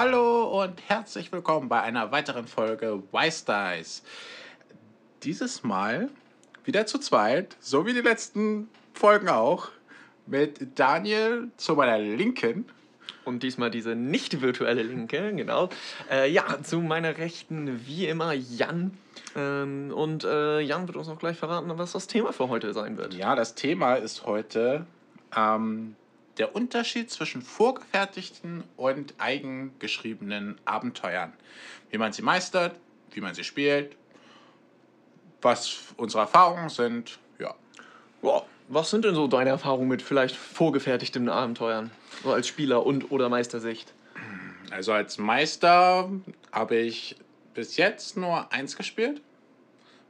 [0.00, 4.04] Hallo und herzlich willkommen bei einer weiteren Folge Wise Dice.
[5.24, 6.08] Dieses Mal
[6.62, 9.70] wieder zu zweit, so wie die letzten Folgen auch,
[10.24, 12.66] mit Daniel zu meiner Linken.
[13.24, 15.68] Und diesmal diese nicht virtuelle Linke, genau.
[16.08, 18.96] Äh, ja, zu meiner Rechten wie immer Jan.
[19.34, 22.98] Ähm, und äh, Jan wird uns auch gleich verraten, was das Thema für heute sein
[22.98, 23.14] wird.
[23.14, 24.86] Ja, das Thema ist heute
[25.36, 25.96] ähm,
[26.38, 31.32] der Unterschied zwischen vorgefertigten und eigengeschriebenen Abenteuern.
[31.90, 32.76] Wie man sie meistert,
[33.12, 33.96] wie man sie spielt,
[35.42, 37.54] was unsere Erfahrungen sind, ja.
[38.22, 38.44] Wow.
[38.70, 41.90] Was sind denn so deine Erfahrungen mit vielleicht vorgefertigten Abenteuern?
[42.22, 43.94] So als Spieler und oder Meistersicht?
[44.70, 46.10] Also als Meister
[46.52, 47.16] habe ich
[47.54, 49.22] bis jetzt nur eins gespielt,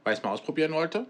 [0.03, 1.05] weil ich es mal ausprobieren wollte.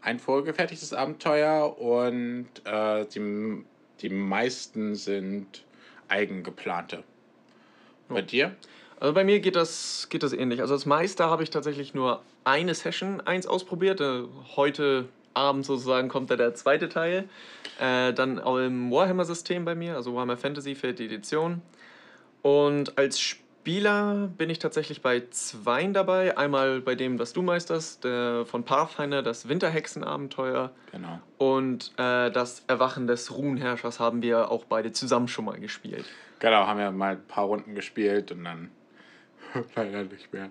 [0.00, 3.64] Ein vorgefertigtes Abenteuer und äh, die,
[4.02, 5.64] die meisten sind
[6.08, 7.04] eigengeplante.
[8.08, 8.54] Bei dir?
[8.98, 10.60] Also bei mir geht das, geht das ähnlich.
[10.60, 14.00] Also als Meister habe ich tatsächlich nur eine Session eins ausprobiert.
[14.00, 14.24] Äh,
[14.56, 17.28] heute Abend sozusagen kommt da der zweite Teil.
[17.78, 21.62] Äh, dann auch im Warhammer-System bei mir, also Warhammer Fantasy, vierte Edition.
[22.42, 26.38] Und als Spieler bin ich tatsächlich bei zweien dabei.
[26.38, 30.70] Einmal bei dem, was du meisterst, der von Pathfinder, das Winterhexen-Abenteuer.
[30.92, 31.20] Genau.
[31.36, 36.06] Und äh, das Erwachen des Runenherrschers haben wir auch beide zusammen schon mal gespielt.
[36.38, 38.70] Genau, haben wir mal ein paar Runden gespielt und dann
[39.76, 40.48] leider nicht mehr.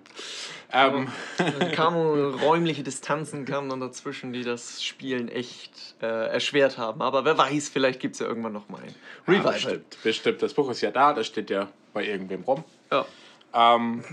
[0.72, 1.08] Ähm.
[1.36, 7.02] Dann kamen räumliche Distanzen kamen dann dazwischen, die das Spielen echt äh, erschwert haben.
[7.02, 8.94] Aber wer weiß, vielleicht gibt es ja irgendwann noch mal ein
[9.26, 9.46] Revival.
[9.46, 10.42] Ja, bestimmt, bestimmt.
[10.42, 12.62] Das Buch ist ja da, das steht ja bei irgendwem rum.
[12.90, 13.06] Ja.
[13.54, 14.04] Ähm,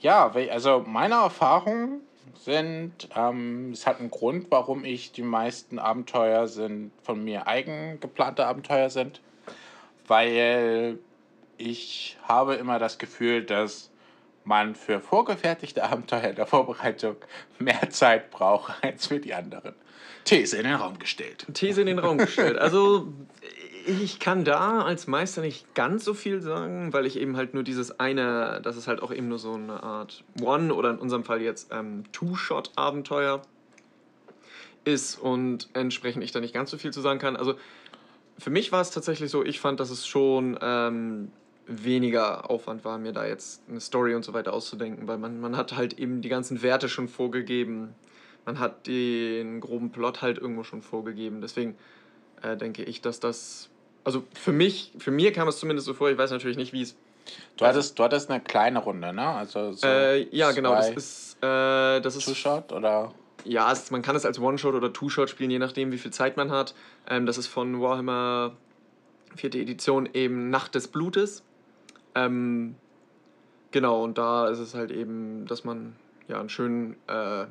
[0.00, 2.00] ja, also meine Erfahrungen
[2.34, 8.00] sind, ähm, es hat einen Grund, warum ich die meisten Abenteuer sind, von mir eigen
[8.00, 9.20] geplante Abenteuer sind,
[10.06, 10.98] weil
[11.56, 13.90] ich habe immer das Gefühl, dass
[14.44, 17.16] man für vorgefertigte Abenteuer in der Vorbereitung
[17.58, 19.74] mehr Zeit braucht als für die anderen.
[20.24, 21.46] These in den Raum gestellt.
[21.52, 22.56] These in den Raum gestellt.
[22.56, 23.08] Also
[23.86, 27.62] ich kann da als Meister nicht ganz so viel sagen, weil ich eben halt nur
[27.62, 31.24] dieses eine, das ist halt auch eben nur so eine Art One oder in unserem
[31.24, 33.42] Fall jetzt ähm, Two-Shot-Abenteuer
[34.84, 37.36] ist und entsprechend ich da nicht ganz so viel zu sagen kann.
[37.36, 37.54] Also
[38.38, 41.30] für mich war es tatsächlich so, ich fand, dass es schon ähm,
[41.66, 45.56] weniger Aufwand war, mir da jetzt eine Story und so weiter auszudenken, weil man, man
[45.56, 47.94] hat halt eben die ganzen Werte schon vorgegeben.
[48.44, 51.40] Man hat den groben Plot halt irgendwo schon vorgegeben.
[51.40, 51.76] Deswegen
[52.42, 53.68] äh, denke ich, dass das.
[54.04, 56.82] Also für mich, für mir kam es zumindest so vor, ich weiß natürlich nicht, wie
[56.82, 56.96] es.
[57.56, 59.26] Du hattest, du hattest eine kleine Runde, ne?
[59.26, 60.74] Also so äh, ja, genau.
[60.74, 61.36] Das ist.
[61.42, 63.12] Äh, das ist Two-Shot oder?
[63.44, 66.36] Ja, es, man kann es als One-Shot oder Two-Shot spielen, je nachdem, wie viel Zeit
[66.36, 66.74] man hat.
[67.08, 68.56] Ähm, das ist von Warhammer
[69.34, 71.42] vierte Edition eben Nacht des Blutes.
[72.14, 72.76] Ähm,
[73.70, 75.96] genau, und da ist es halt eben, dass man
[76.28, 77.46] ja einen schönen, äh,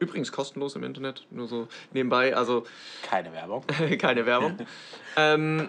[0.00, 2.64] übrigens kostenlos im Internet, nur so nebenbei, also.
[3.02, 3.64] Keine Werbung.
[3.98, 4.56] keine Werbung.
[5.16, 5.68] ähm,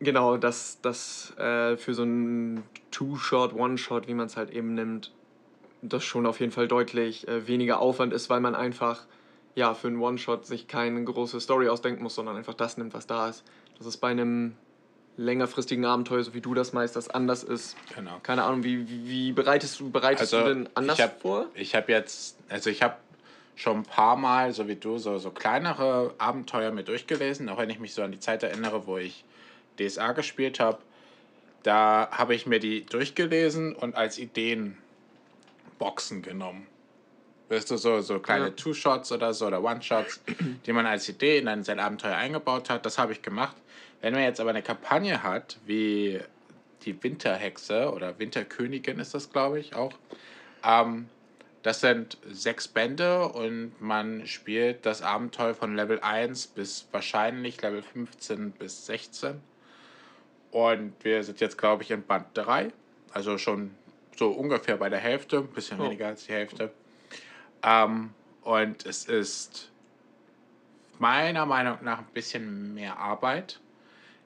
[0.00, 5.12] genau, dass das äh, für so einen Two-Shot, One-Shot, wie man es halt eben nimmt,
[5.82, 9.04] das schon auf jeden Fall deutlich äh, weniger Aufwand ist, weil man einfach
[9.54, 13.06] ja für einen One-Shot sich keine große Story ausdenken muss, sondern einfach das nimmt, was
[13.06, 13.44] da ist.
[13.76, 14.56] Das ist bei einem
[15.16, 17.76] längerfristigen Abenteuer, so wie du das meisterst, anders ist.
[17.94, 18.18] Genau.
[18.22, 21.46] Keine Ahnung, wie, wie, wie bereitest, du, bereitest also, du denn anders ich hab, vor?
[21.54, 22.96] Ich habe jetzt, also ich habe
[23.56, 27.70] schon ein paar Mal, so wie du, so, so kleinere Abenteuer mir durchgelesen, auch wenn
[27.70, 29.24] ich mich so an die Zeit erinnere, wo ich
[29.78, 30.78] DSA gespielt habe.
[31.62, 34.76] Da habe ich mir die durchgelesen und als Ideen
[35.78, 36.66] Boxen genommen.
[37.48, 38.50] Weißt du, so, so kleine ja.
[38.50, 40.22] Two-Shots oder so oder One-Shots,
[40.66, 42.86] die man als Idee in sein Abenteuer eingebaut hat.
[42.86, 43.56] Das habe ich gemacht.
[44.00, 46.20] Wenn man jetzt aber eine Kampagne hat, wie
[46.82, 49.92] die Winterhexe oder Winterkönigin ist das, glaube ich, auch,
[50.64, 51.08] ähm,
[51.64, 57.80] das sind sechs Bände und man spielt das Abenteuer von Level 1 bis wahrscheinlich Level
[57.80, 59.40] 15 bis 16.
[60.50, 62.70] Und wir sind jetzt, glaube ich, in Band 3.
[63.14, 63.70] Also schon
[64.14, 65.84] so ungefähr bei der Hälfte, ein bisschen oh.
[65.84, 66.70] weniger als die Hälfte.
[67.62, 68.10] Ähm,
[68.42, 69.70] und es ist
[70.98, 73.58] meiner Meinung nach ein bisschen mehr Arbeit.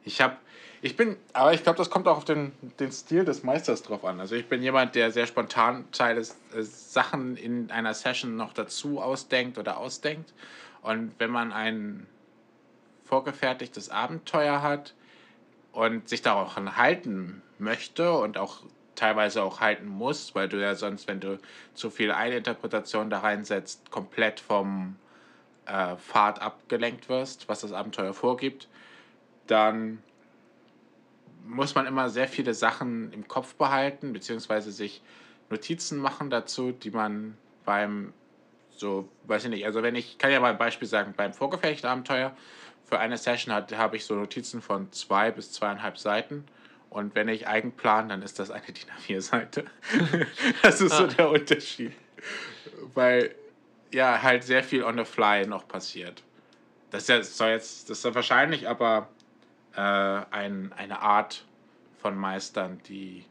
[0.05, 0.39] Ich habe,
[0.81, 4.05] ich bin, aber ich glaube, das kommt auch auf den, den Stil des Meisters drauf
[4.05, 4.21] an.
[4.21, 9.01] Also ich bin jemand, der sehr spontan Teile, äh, Sachen in einer Session noch dazu
[9.01, 10.33] ausdenkt oder ausdenkt.
[10.83, 12.07] Und wenn man ein
[13.05, 14.95] vorgefertigtes Abenteuer hat
[15.73, 18.63] und sich darauf halten möchte und auch
[18.95, 21.39] teilweise auch halten muss, weil du ja sonst, wenn du
[21.75, 24.97] zu viel Eininterpretation da reinsetzt, komplett vom
[25.67, 28.69] äh, Pfad abgelenkt wirst, was das Abenteuer vorgibt,
[29.47, 30.03] dann
[31.47, 35.03] muss man immer sehr viele Sachen im Kopf behalten, beziehungsweise sich
[35.51, 38.13] Notizen machen dazu, die man beim,
[38.71, 42.37] so, weiß ich nicht, also wenn ich, kann ja mal ein Beispiel sagen, beim Vorgefecht-Abenteuer,
[42.85, 46.45] für eine Session habe ich so Notizen von zwei bis zweieinhalb Seiten.
[46.89, 49.65] Und wenn ich Eigenplan, dann ist das eine DIN A4-Seite.
[50.63, 50.97] das ist ah.
[50.97, 51.93] so der Unterschied.
[52.95, 53.35] Weil
[53.93, 56.23] ja halt sehr viel on the fly noch passiert.
[56.91, 59.09] Das ist ja, soll jetzt, das ist wahrscheinlich aber
[59.79, 61.45] äh, ein, eine Art
[62.03, 63.25] von Meistern, die,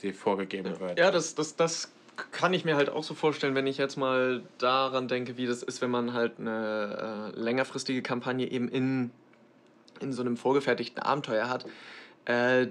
[0.00, 0.98] die vorgegeben wird.
[0.98, 1.92] Ja, das, das, das
[2.32, 5.62] kann ich mir halt auch so vorstellen, wenn ich jetzt mal daran denke, wie das
[5.62, 9.10] ist, wenn man halt eine äh, längerfristige Kampagne eben in,
[10.00, 11.66] in so einem vorgefertigten Abenteuer hat.
[12.24, 12.68] Äh,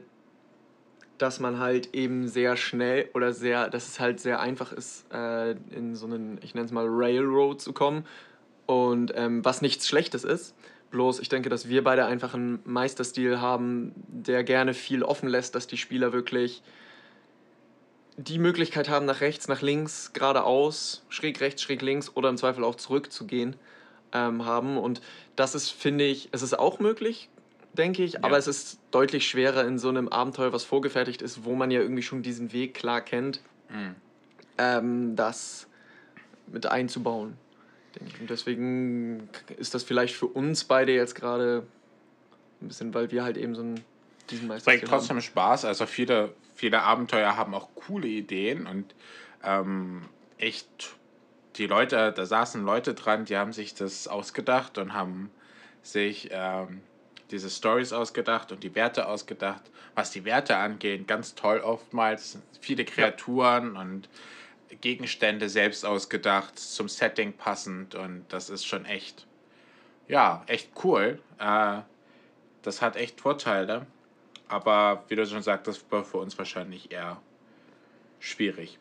[1.20, 5.52] dass man halt eben sehr schnell oder sehr, dass es halt sehr einfach ist, äh,
[5.70, 8.06] in so einen, ich nenne es mal Railroad zu kommen.
[8.66, 10.56] Und ähm, was nichts Schlechtes ist.
[10.96, 15.54] Bloß ich denke, dass wir beide einfach einen Meisterstil haben, der gerne viel offen lässt,
[15.54, 16.64] dass die Spieler wirklich
[18.16, 22.64] die Möglichkeit haben, nach rechts, nach links, geradeaus, schräg rechts, schräg links oder im Zweifel
[22.64, 23.58] auch zurückzugehen
[24.14, 24.78] ähm, haben.
[24.78, 25.02] Und
[25.36, 27.28] das ist, finde ich, es ist auch möglich,
[27.74, 28.20] denke ich, ja.
[28.24, 31.82] aber es ist deutlich schwerer in so einem Abenteuer, was vorgefertigt ist, wo man ja
[31.82, 33.96] irgendwie schon diesen Weg klar kennt, mhm.
[34.58, 35.68] ähm, das
[36.48, 37.36] mit einzubauen.
[38.20, 41.66] Und deswegen ist das vielleicht für uns beide jetzt gerade
[42.62, 43.82] ein bisschen, weil wir halt eben so einen,
[44.30, 45.22] diesen Meister Es bringt trotzdem haben.
[45.22, 45.66] Spaß.
[45.66, 48.94] Also viele, viele Abenteuer haben auch coole Ideen und
[49.44, 50.02] ähm,
[50.38, 50.96] echt
[51.58, 55.32] die Leute, da saßen Leute dran, die haben sich das ausgedacht und haben
[55.84, 56.82] sich ähm,
[57.32, 59.62] diese Stories ausgedacht und die Werte ausgedacht.
[59.94, 62.40] Was die Werte angeht, ganz toll oftmals.
[62.60, 63.82] Viele Kreaturen ja.
[63.82, 64.10] und
[64.76, 69.28] Gegenstände selbst ausgedacht, zum Setting passend und das ist schon echt,
[70.08, 71.22] ja, echt cool.
[71.40, 71.82] Äh,
[72.62, 73.86] das hat echt Vorteile,
[74.48, 77.22] aber wie du schon sagtest, war für uns wahrscheinlich eher
[78.20, 78.80] schwierig.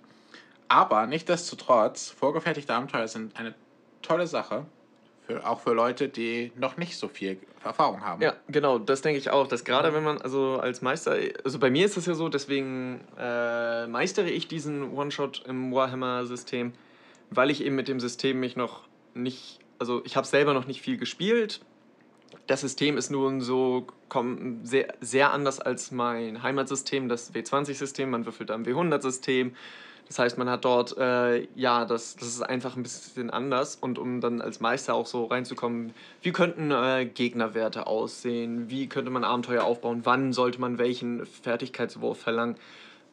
[0.68, 3.54] Aber nichtsdestotrotz, vorgefertigte Abenteuer sind eine
[4.02, 4.66] tolle Sache.
[5.26, 8.20] Für, auch für Leute, die noch nicht so viel Erfahrung haben.
[8.22, 9.46] Ja, genau, das denke ich auch.
[9.46, 13.00] Dass gerade wenn man, also als Meister, also bei mir ist das ja so, deswegen
[13.18, 16.72] äh, meistere ich diesen One-Shot im Warhammer-System,
[17.30, 18.82] weil ich eben mit dem System mich noch
[19.14, 21.60] nicht, also ich habe selber noch nicht viel gespielt.
[22.46, 28.10] Das System ist nun so komm, sehr, sehr anders als mein Heimatsystem, das W20-System.
[28.10, 29.56] Man würfelt am W100-System
[30.08, 33.76] das heißt, man hat dort, äh, ja, das, das ist einfach ein bisschen anders.
[33.76, 38.68] Und um dann als Meister auch so reinzukommen, wie könnten äh, Gegnerwerte aussehen?
[38.68, 40.02] Wie könnte man Abenteuer aufbauen?
[40.04, 42.56] Wann sollte man welchen Fertigkeitswurf verlangen?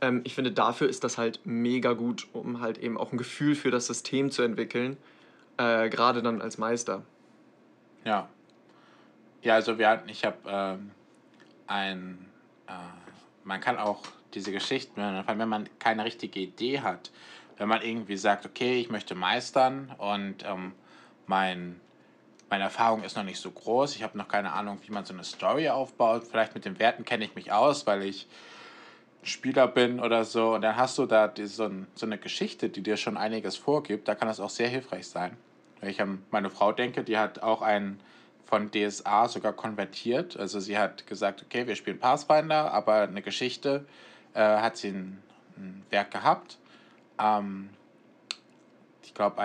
[0.01, 3.55] Ähm, ich finde, dafür ist das halt mega gut, um halt eben auch ein Gefühl
[3.55, 4.97] für das System zu entwickeln.
[5.57, 7.03] Äh, Gerade dann als Meister.
[8.03, 8.27] Ja.
[9.43, 10.91] Ja, also wir hatten, ich habe ähm,
[11.67, 12.25] ein,
[12.67, 12.71] äh,
[13.43, 14.03] man kann auch
[14.33, 17.11] diese Geschichten, wenn man keine richtige Idee hat,
[17.57, 20.73] wenn man irgendwie sagt, okay, ich möchte meistern und ähm,
[21.27, 21.79] mein,
[22.49, 25.13] meine Erfahrung ist noch nicht so groß, ich habe noch keine Ahnung, wie man so
[25.13, 28.27] eine Story aufbaut, vielleicht mit den Werten kenne ich mich aus, weil ich
[29.23, 32.69] Spieler bin oder so und dann hast du da die, so, ein, so eine Geschichte,
[32.69, 35.37] die dir schon einiges vorgibt, da kann das auch sehr hilfreich sein.
[35.79, 37.99] Wenn ich an meine Frau denke, die hat auch einen
[38.51, 40.35] von DSA sogar konvertiert.
[40.35, 43.85] Also sie hat gesagt, okay, wir spielen Pathfinder, aber eine Geschichte
[44.33, 45.21] äh, hat sie ein,
[45.57, 46.57] ein, Werk gehabt.
[47.19, 47.69] Ähm,
[49.03, 49.41] ich glaube,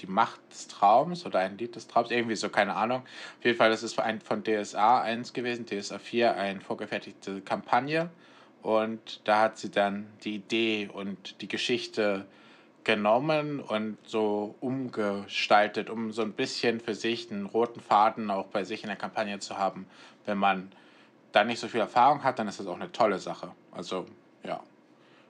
[0.00, 3.02] die Macht des Traums oder ein Lied des Traums, irgendwie so, keine Ahnung.
[3.38, 8.10] Auf jeden Fall, das ist ein, von DSA 1 gewesen, DSA 4, eine vorgefertigte Kampagne.
[8.62, 12.26] Und da hat sie dann die Idee und die Geschichte
[12.84, 18.64] genommen und so umgestaltet, um so ein bisschen für sich einen roten Faden auch bei
[18.64, 19.86] sich in der Kampagne zu haben,
[20.26, 20.72] wenn man
[21.32, 23.50] da nicht so viel Erfahrung hat, dann ist das auch eine tolle Sache.
[23.72, 24.06] Also,
[24.42, 24.60] ja.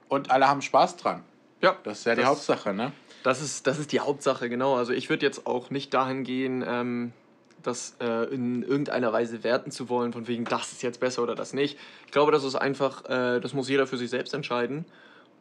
[0.07, 1.23] Und alle haben Spaß dran.
[1.61, 1.77] Ja.
[1.83, 2.91] Das ist ja die Hauptsache, ne?
[3.23, 4.75] Das ist, das ist die Hauptsache, genau.
[4.75, 7.13] Also ich würde jetzt auch nicht dahin gehen, ähm,
[7.61, 11.35] das äh, in irgendeiner Weise werten zu wollen, von wegen, das ist jetzt besser oder
[11.35, 11.77] das nicht.
[12.05, 14.85] Ich glaube, das ist einfach, äh, das muss jeder für sich selbst entscheiden.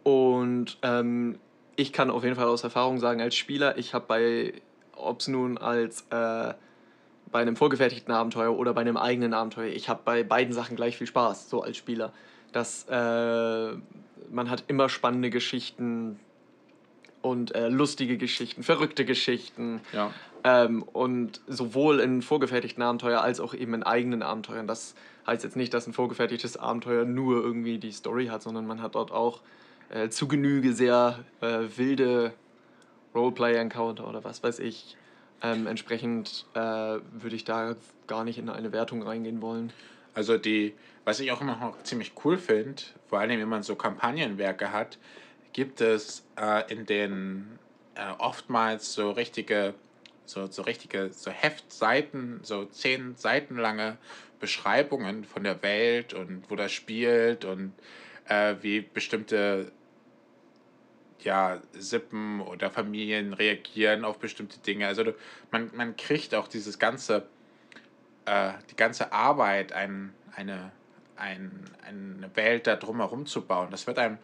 [0.03, 1.39] Und ähm,
[1.77, 4.55] ich kann auf jeden Fall aus Erfahrung sagen, als Spieler, ich habe bei,
[4.95, 6.53] ob es nun als äh,
[7.33, 9.73] bei einem vorgefertigten Abenteuer oder bei einem eigenen Abenteuer.
[9.73, 12.13] Ich habe bei beiden Sachen gleich viel Spaß, so als Spieler.
[12.53, 12.95] Das, äh,
[14.31, 16.19] man hat immer spannende Geschichten
[17.23, 19.81] und äh, lustige Geschichten, verrückte Geschichten.
[19.93, 20.13] Ja.
[20.43, 24.67] Ähm, und sowohl in vorgefertigten Abenteuern als auch eben in eigenen Abenteuern.
[24.67, 24.95] Das
[25.27, 28.95] heißt jetzt nicht, dass ein vorgefertigtes Abenteuer nur irgendwie die Story hat, sondern man hat
[28.95, 29.41] dort auch
[29.91, 32.33] äh, zu Genüge sehr äh, wilde
[33.15, 34.97] Roleplay-Encounter oder was weiß ich.
[35.43, 39.73] Ähm, entsprechend äh, würde ich da gar nicht in eine Wertung reingehen wollen.
[40.13, 43.75] Also die, was ich auch immer noch ziemlich cool finde, vor allem wenn man so
[43.75, 44.99] Kampagnenwerke hat,
[45.53, 47.59] gibt es äh, in den
[47.95, 49.75] äh, oftmals so richtige,
[50.27, 53.97] so, so richtige, so Heftseiten, so zehn Seiten lange
[54.41, 57.73] Beschreibungen von der Welt und wo das spielt und
[58.29, 59.73] äh, wie bestimmte
[61.25, 64.87] ja, Sippen oder Familien reagieren auf bestimmte Dinge.
[64.87, 65.15] Also du,
[65.51, 67.27] man, man kriegt auch dieses ganze,
[68.27, 70.73] äh, die ganze Arbeit, ein, eine,
[71.17, 73.71] ein, eine Welt da drumherum zu bauen.
[73.71, 74.19] Das wird einem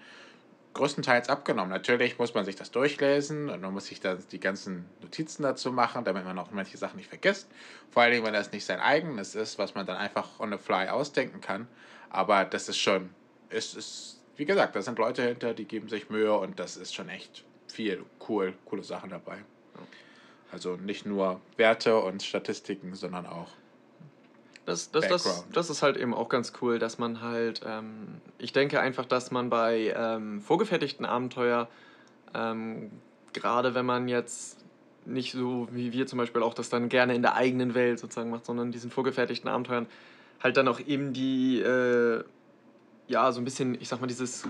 [0.77, 1.71] größtenteils abgenommen.
[1.71, 5.73] Natürlich muss man sich das durchlesen und man muss sich dann die ganzen Notizen dazu
[5.73, 7.49] machen, damit man auch manche Sachen nicht vergisst.
[7.91, 10.59] Vor allen Dingen, wenn das nicht sein eigenes ist, was man dann einfach on the
[10.59, 11.67] fly ausdenken kann.
[12.11, 13.11] Aber das ist schon,
[13.49, 16.95] ist, ist, wie gesagt, da sind Leute hinter, die geben sich Mühe und das ist
[16.95, 19.39] schon echt viel cool, coole Sachen dabei.
[20.53, 23.49] Also nicht nur Werte und Statistiken, sondern auch
[24.67, 28.53] das, das, das, das ist halt eben auch ganz cool, dass man halt, ähm, ich
[28.53, 31.69] denke einfach, dass man bei ähm, vorgefertigten Abenteuer,
[32.35, 32.91] ähm,
[33.33, 34.65] gerade wenn man jetzt
[35.05, 38.31] nicht so wie wir zum Beispiel auch das dann gerne in der eigenen Welt sozusagen
[38.31, 39.87] macht, sondern diesen vorgefertigten Abenteuern
[40.43, 42.25] halt dann auch eben die, äh,
[43.09, 44.49] ja, so ein bisschen, ich sag mal, dieses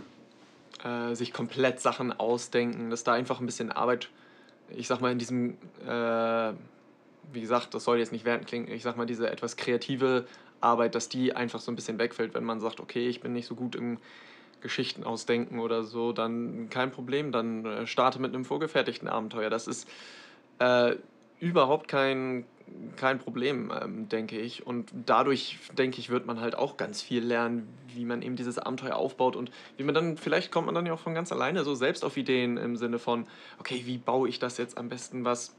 [0.84, 4.08] äh, sich komplett Sachen ausdenken, dass da einfach ein bisschen Arbeit,
[4.70, 6.52] ich sag mal, in diesem äh,
[7.32, 10.26] wie gesagt, das soll jetzt nicht werten klingen, ich sag mal, diese etwas kreative
[10.60, 13.46] Arbeit, dass die einfach so ein bisschen wegfällt, wenn man sagt, okay, ich bin nicht
[13.46, 13.98] so gut im
[14.60, 19.50] Geschichten ausdenken oder so, dann kein Problem, dann äh, starte mit einem vorgefertigten Abenteuer.
[19.50, 19.88] Das ist
[20.58, 20.96] äh,
[21.40, 22.44] überhaupt kein,
[22.96, 24.66] kein Problem, ähm, denke ich.
[24.66, 28.58] Und dadurch, denke ich, wird man halt auch ganz viel lernen, wie man eben dieses
[28.58, 31.64] Abenteuer aufbaut und wie man dann, vielleicht kommt man dann ja auch von ganz alleine
[31.64, 33.26] so selbst auf Ideen im Sinne von,
[33.58, 35.54] okay, wie baue ich das jetzt am besten, was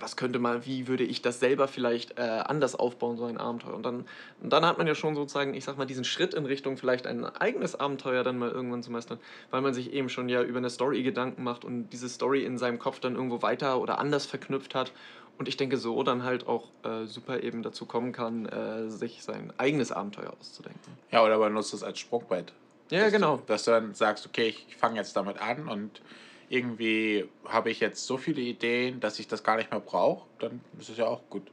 [0.00, 3.74] was könnte man, wie würde ich das selber vielleicht äh, anders aufbauen, so ein Abenteuer.
[3.74, 4.04] Und dann,
[4.42, 7.06] und dann hat man ja schon sozusagen, ich sag mal, diesen Schritt in Richtung vielleicht
[7.06, 9.18] ein eigenes Abenteuer dann mal irgendwann zu meistern,
[9.50, 12.58] weil man sich eben schon ja über eine Story Gedanken macht und diese Story in
[12.58, 14.92] seinem Kopf dann irgendwo weiter oder anders verknüpft hat.
[15.38, 19.22] Und ich denke, so dann halt auch äh, super eben dazu kommen kann, äh, sich
[19.22, 20.96] sein eigenes Abenteuer auszudenken.
[21.10, 22.52] Ja, oder man nutzt es als Sprungbrett.
[22.90, 23.36] Ja, dass genau.
[23.36, 26.00] Du, dass du dann sagst, okay, ich fange jetzt damit an und
[26.48, 30.60] irgendwie habe ich jetzt so viele Ideen, dass ich das gar nicht mehr brauche, dann
[30.78, 31.50] ist es ja auch gut.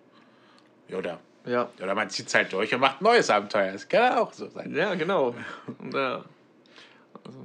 [0.91, 1.69] Oder, ja.
[1.81, 3.71] oder man zieht es halt durch und macht ein neues Abenteuer.
[3.71, 4.73] Das kann ja auch so sein.
[4.75, 5.33] Ja, genau.
[5.93, 6.23] ja.
[7.23, 7.39] Also.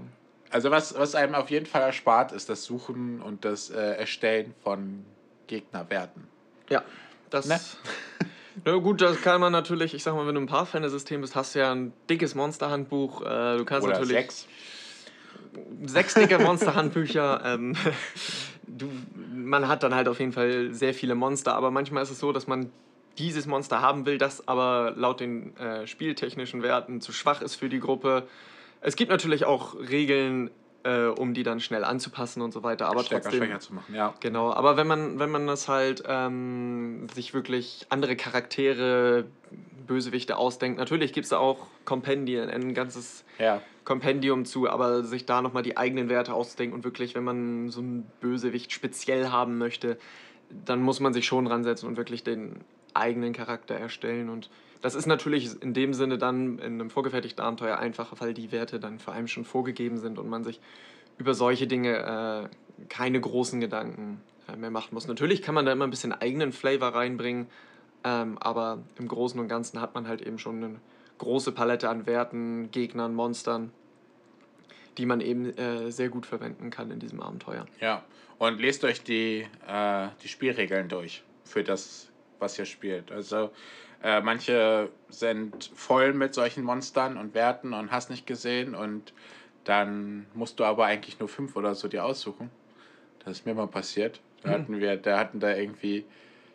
[0.50, 4.54] also, was, was einem auf jeden Fall erspart, ist das Suchen und das äh, Erstellen
[4.62, 5.04] von
[5.48, 6.28] Gegnerwerten.
[6.70, 6.84] Ja,
[7.30, 7.46] das.
[7.46, 7.58] Ne?
[8.64, 11.54] Na gut, das kann man natürlich, ich sag mal, wenn du ein Pathfinder-System bist, hast
[11.54, 13.22] du ja ein dickes Monsterhandbuch.
[13.22, 14.16] Äh, du kannst Oder natürlich.
[14.16, 14.48] Sechs
[15.84, 17.42] sechs dicke Monster-Handbücher.
[17.44, 17.74] Ähm,
[18.66, 18.90] du,
[19.34, 22.32] man hat dann halt auf jeden Fall sehr viele Monster, aber manchmal ist es so,
[22.32, 22.70] dass man
[23.18, 27.68] dieses Monster haben will, das aber laut den äh, spieltechnischen Werten zu schwach ist für
[27.68, 28.28] die Gruppe.
[28.80, 30.50] Es gibt natürlich auch Regeln,
[30.88, 33.44] äh, um die dann schnell anzupassen und so weiter, aber Stärker, trotzdem.
[33.44, 34.14] schwächer zu machen, ja.
[34.20, 39.26] Genau, aber wenn man, wenn man das halt ähm, sich wirklich andere Charaktere,
[39.86, 43.60] Bösewichte ausdenkt, natürlich gibt es da auch Kompendien, ein ganzes ja.
[43.84, 47.80] Kompendium zu, aber sich da nochmal die eigenen Werte auszudenken und wirklich, wenn man so
[47.80, 49.98] einen Bösewicht speziell haben möchte,
[50.50, 52.60] dann muss man sich schon ransetzen und wirklich den
[52.94, 54.28] eigenen Charakter erstellen.
[54.28, 58.52] Und das ist natürlich in dem Sinne dann in einem vorgefertigten Abenteuer einfacher, weil die
[58.52, 60.60] Werte dann vor allem schon vorgegeben sind und man sich
[61.18, 65.08] über solche Dinge äh, keine großen Gedanken äh, mehr machen muss.
[65.08, 67.46] Natürlich kann man da immer ein bisschen eigenen Flavor reinbringen,
[68.04, 70.76] ähm, aber im Großen und Ganzen hat man halt eben schon eine
[71.18, 73.72] große Palette an Werten, Gegnern, Monstern,
[74.96, 77.66] die man eben äh, sehr gut verwenden kann in diesem Abenteuer.
[77.80, 78.04] Ja,
[78.38, 82.08] und lest euch die, äh, die Spielregeln durch für das,
[82.38, 83.10] was ihr spielt.
[83.10, 83.50] Also
[84.02, 89.12] äh, manche sind voll mit solchen Monstern und Werten und hast nicht gesehen und
[89.64, 92.50] dann musst du aber eigentlich nur fünf oder so dir aussuchen.
[93.24, 94.20] Das ist mir mal passiert.
[94.42, 94.54] Da hm.
[94.54, 96.04] hatten wir, da hatten da irgendwie,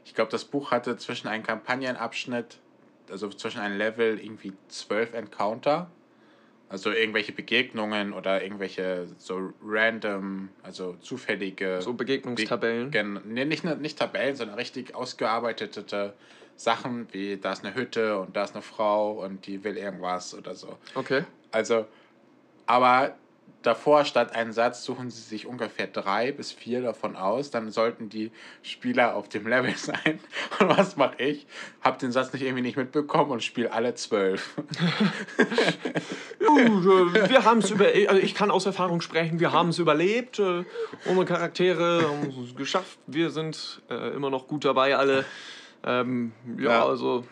[0.06, 2.60] ich glaube, das Buch hatte zwischen einem Kampagnenabschnitt,
[3.10, 5.90] also zwischen einem Level irgendwie zwölf Encounter
[6.74, 11.80] also irgendwelche Begegnungen oder irgendwelche so random, also zufällige.
[11.84, 12.90] So Begegnungstabellen?
[12.90, 16.14] Be nee, nicht, nicht Tabellen, sondern richtig ausgearbeitete
[16.56, 20.34] Sachen, wie da ist eine Hütte und da ist eine Frau und die will irgendwas
[20.34, 20.78] oder so.
[20.96, 21.24] Okay.
[21.52, 21.86] Also,
[22.66, 23.16] aber
[23.64, 28.10] davor stand ein Satz, suchen Sie sich ungefähr drei bis vier davon aus, dann sollten
[28.10, 28.32] die
[28.62, 30.20] Spieler auf dem Level sein.
[30.60, 31.48] Und was mache ich?
[31.82, 34.56] Hab den Satz nicht irgendwie nicht mitbekommen und spiele alle zwölf.
[36.40, 40.40] wir haben es über, also ich kann aus Erfahrung sprechen, wir haben es überlebt.
[40.40, 40.66] Äh,
[41.06, 43.00] unsere Charaktere haben es geschafft.
[43.08, 45.26] Wir sind äh, immer noch gut dabei, alle.
[45.86, 47.26] Ähm, ja, ja, also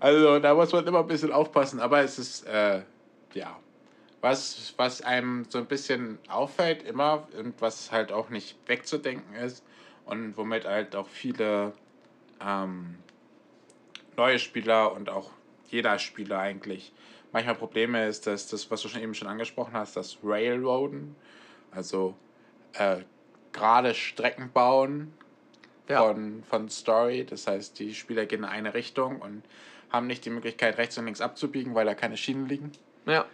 [0.00, 2.82] Also da muss man immer ein bisschen aufpassen, aber es ist, äh,
[3.34, 3.58] ja,
[4.22, 9.64] was, was einem so ein bisschen auffällt immer und was halt auch nicht wegzudenken ist
[10.06, 11.72] und womit halt auch viele
[12.44, 12.96] ähm,
[14.16, 15.30] neue Spieler und auch
[15.68, 16.92] jeder Spieler eigentlich
[17.32, 21.14] manchmal Probleme ist, dass das, was du schon eben schon angesprochen hast, das Railroaden,
[21.70, 22.14] also
[22.72, 22.98] äh,
[23.52, 25.12] gerade Strecken bauen
[25.90, 26.02] ja.
[26.02, 27.26] von, von Story.
[27.28, 29.42] Das heißt, die Spieler gehen in eine Richtung und
[29.90, 32.72] haben nicht die Möglichkeit, rechts und links abzubiegen, weil da keine Schienen liegen.
[33.06, 33.26] Ja.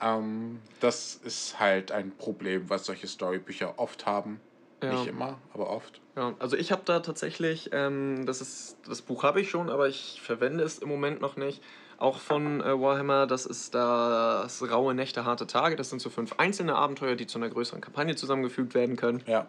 [0.00, 4.40] Ähm, das ist halt ein Problem, was solche Storybücher oft haben.
[4.82, 4.92] Ja.
[4.92, 6.00] Nicht immer, aber oft.
[6.16, 9.88] Ja, also ich habe da tatsächlich, ähm, das ist, das Buch habe ich schon, aber
[9.88, 11.62] ich verwende es im Moment noch nicht.
[11.98, 15.76] Auch von äh, Warhammer, das ist das Raue Nächte, harte Tage.
[15.76, 19.22] Das sind so fünf einzelne Abenteuer, die zu einer größeren Kampagne zusammengefügt werden können.
[19.26, 19.48] Ja.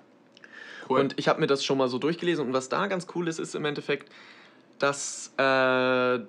[0.90, 1.00] Cool.
[1.00, 3.40] Und ich habe mir das schon mal so durchgelesen und was da ganz cool ist,
[3.40, 4.12] ist im Endeffekt,
[4.80, 6.20] dass äh,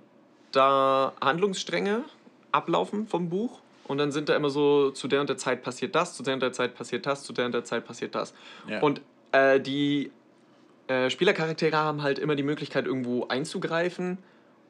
[0.52, 2.04] da Handlungsstränge
[2.52, 5.94] ablaufen vom Buch und dann sind da immer so, zu der und der Zeit passiert
[5.94, 8.34] das, zu der und der Zeit passiert das, zu der und der Zeit passiert das.
[8.68, 8.80] Ja.
[8.80, 9.00] Und
[9.32, 10.10] äh, die
[10.88, 14.18] äh, Spielercharaktere haben halt immer die Möglichkeit, irgendwo einzugreifen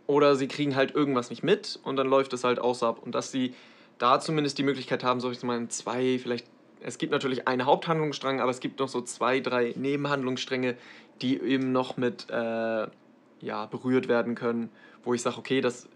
[0.06, 3.00] oder sie kriegen halt irgendwas nicht mit und dann läuft es halt aus ab.
[3.02, 3.54] Und dass sie
[3.98, 6.46] da zumindest die Möglichkeit haben, soll ich mal zwei, vielleicht,
[6.84, 10.76] es gibt natürlich einen Haupthandlungsstrang, aber es gibt noch so zwei, drei Nebenhandlungsstränge,
[11.20, 12.86] die eben noch mit äh,
[13.40, 14.70] ja, berührt werden können,
[15.04, 15.88] wo ich sage, okay, das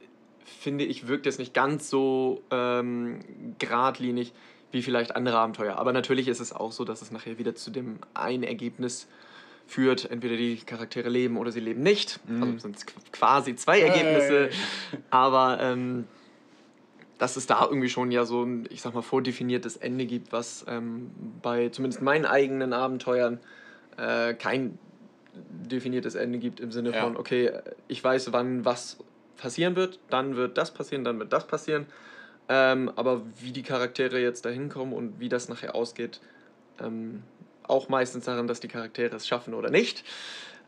[0.45, 3.21] finde ich, wirkt jetzt nicht ganz so ähm,
[3.59, 4.33] geradlinig
[4.73, 5.76] wie vielleicht andere Abenteuer.
[5.76, 9.09] Aber natürlich ist es auch so, dass es nachher wieder zu dem einen Ergebnis
[9.66, 10.11] führt.
[10.11, 12.21] Entweder die Charaktere leben oder sie leben nicht.
[12.28, 12.43] Mhm.
[12.43, 14.50] Also sind es quasi zwei Ergebnisse.
[14.50, 15.00] Hey.
[15.11, 16.07] Aber ähm,
[17.19, 20.65] dass es da irgendwie schon ja so ein, ich sag mal, vordefiniertes Ende gibt, was
[20.69, 21.11] ähm,
[21.43, 23.41] bei zumindest meinen eigenen Abenteuern
[23.97, 24.79] äh, kein
[25.35, 27.02] definiertes Ende gibt im Sinne ja.
[27.02, 27.52] von, okay,
[27.89, 28.99] ich weiß, wann was
[29.37, 31.87] passieren wird, dann wird das passieren, dann wird das passieren.
[32.49, 36.21] Ähm, aber wie die Charaktere jetzt da hinkommen und wie das nachher ausgeht,
[36.81, 37.23] ähm,
[37.65, 40.05] auch meistens daran, dass die Charaktere es schaffen oder nicht.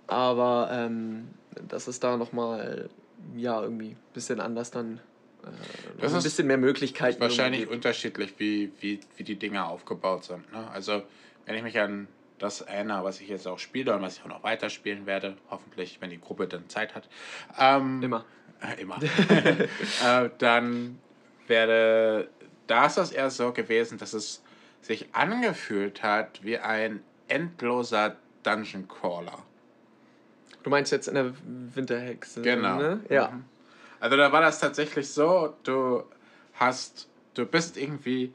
[0.06, 1.28] Aber ähm,
[1.68, 2.88] das ist da nochmal,
[3.36, 5.00] ja, irgendwie ein bisschen anders dann.
[5.48, 7.20] Äh, das ein bisschen mehr Möglichkeiten.
[7.20, 10.50] Wahrscheinlich unterschiedlich, wie, wie, wie die Dinge aufgebaut sind.
[10.52, 10.68] Ne?
[10.70, 11.02] Also,
[11.46, 12.08] wenn ich mich an
[12.38, 15.98] das erinnere, was ich jetzt auch spiele und was ich auch noch weiterspielen werde, hoffentlich,
[16.00, 17.08] wenn die Gruppe dann Zeit hat.
[17.58, 18.24] Ähm, immer.
[18.60, 18.98] Äh, immer.
[20.04, 20.98] äh, dann
[21.46, 22.28] wäre
[22.66, 24.42] das das eher so gewesen, dass es
[24.82, 29.42] sich angefühlt hat wie ein endloser Dungeon Crawler.
[30.62, 31.32] Du meinst jetzt in der
[31.74, 32.42] Winterhexe?
[32.42, 32.78] Genau.
[32.78, 33.00] Ne?
[33.08, 33.30] Ja.
[33.30, 33.44] Mhm.
[34.00, 36.04] Also da war das tatsächlich so, du
[36.54, 38.32] hast, du bist irgendwie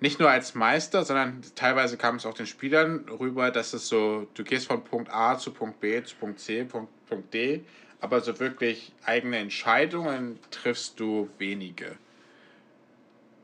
[0.00, 4.26] nicht nur als Meister, sondern teilweise kam es auch den Spielern rüber, dass es so,
[4.34, 7.64] du gehst von Punkt A zu Punkt B zu Punkt C, Punkt, Punkt D,
[8.00, 11.96] aber so wirklich eigene Entscheidungen triffst du wenige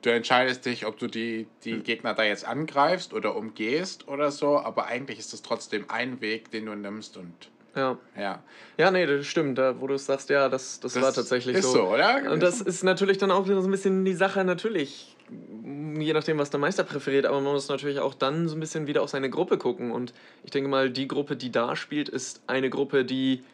[0.03, 1.83] du entscheidest dich, ob du die, die hm.
[1.83, 6.51] Gegner da jetzt angreifst oder umgehst oder so, aber eigentlich ist es trotzdem ein Weg,
[6.51, 7.51] den du nimmst und.
[7.79, 7.97] Ja.
[8.17, 8.43] Ja,
[8.77, 9.57] ja nee, das stimmt.
[9.59, 11.73] Da, wo du sagst, ja, das, das, das war tatsächlich ist so.
[11.73, 12.31] so oder?
[12.31, 16.51] Und das ist natürlich dann auch so ein bisschen die Sache, natürlich, je nachdem, was
[16.51, 19.31] der Meister präferiert, aber man muss natürlich auch dann so ein bisschen wieder auf seine
[19.31, 19.93] Gruppe gucken.
[19.93, 20.13] Und
[20.45, 23.45] ich denke mal, die Gruppe, die da spielt, ist eine Gruppe, die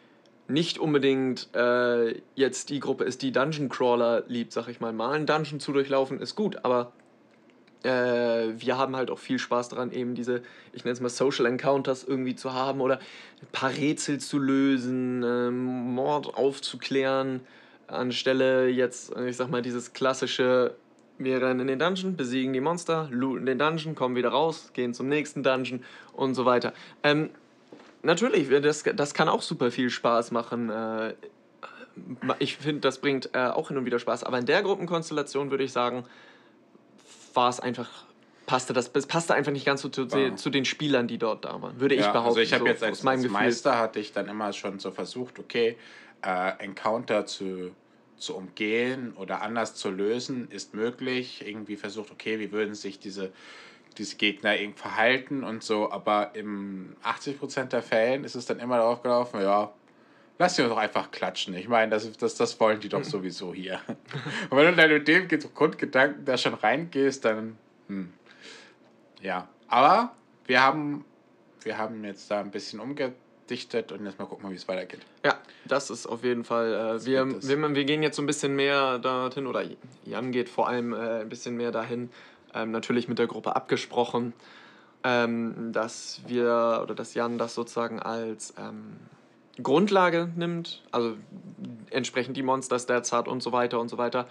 [0.47, 4.93] nicht unbedingt äh, jetzt die Gruppe ist, die Dungeon Crawler liebt, sag ich mal.
[4.93, 6.91] Mal einen Dungeon zu durchlaufen ist gut, aber
[7.85, 10.41] äh, wir haben halt auch viel Spaß daran, eben diese,
[10.73, 12.99] ich nenne es mal Social Encounters irgendwie zu haben oder
[13.41, 17.41] ein paar Rätsel zu lösen, äh, Mord aufzuklären,
[17.87, 20.75] anstelle jetzt, ich sag mal, dieses klassische,
[21.17, 24.93] wir rennen in den Dungeon, besiegen die Monster, looten den Dungeon, kommen wieder raus, gehen
[24.93, 26.73] zum nächsten Dungeon und so weiter.
[27.03, 27.29] Ähm,
[28.05, 30.69] Natürlich, das, das kann auch super viel Spaß machen.
[30.69, 31.15] Äh,
[32.37, 34.23] ich finde, das bringt äh, auch hin und wieder Spaß.
[34.23, 36.03] Aber in der Gruppenkonstellation würde ich sagen,
[37.35, 37.89] war es einfach,
[38.45, 40.35] passte das, das passte einfach nicht ganz so zu, wow.
[40.35, 41.79] zu den Spielern, die dort da waren.
[41.79, 42.27] Würde ja, ich behaupten.
[42.29, 45.39] Also ich habe so, jetzt als, als Meister hatte ich dann immer schon so versucht,
[45.39, 45.77] okay,
[46.23, 47.71] äh, Encounter zu,
[48.17, 51.43] zu umgehen oder anders zu lösen, ist möglich.
[51.45, 53.31] Irgendwie versucht, okay, wie würden sich diese
[53.97, 58.77] diese Gegner irgendwie verhalten und so, aber im 80% der Fällen ist es dann immer
[58.77, 59.73] darauf gelaufen, ja,
[60.37, 61.53] lass sie doch einfach klatschen.
[61.55, 63.79] Ich meine, das, das, das wollen die doch sowieso hier.
[64.49, 68.11] Und wenn du dann mit dem Grundgedanken da schon reingehst, dann, hm,
[69.21, 69.47] ja.
[69.67, 70.13] Aber
[70.45, 71.05] wir haben,
[71.63, 75.01] wir haben jetzt da ein bisschen umgedichtet und jetzt mal gucken, wie es weitergeht.
[75.23, 76.73] Ja, das ist auf jeden Fall.
[76.73, 79.63] Äh, wir, wir, wir gehen jetzt so ein bisschen mehr dorthin, oder
[80.03, 82.09] Jan geht vor allem äh, ein bisschen mehr dahin,
[82.53, 84.33] ähm, natürlich mit der Gruppe abgesprochen,
[85.03, 88.97] ähm, dass wir oder dass Jan das sozusagen als ähm,
[89.61, 91.15] Grundlage nimmt, also
[91.89, 94.27] entsprechend die Monster-Stats hat und so weiter und so weiter,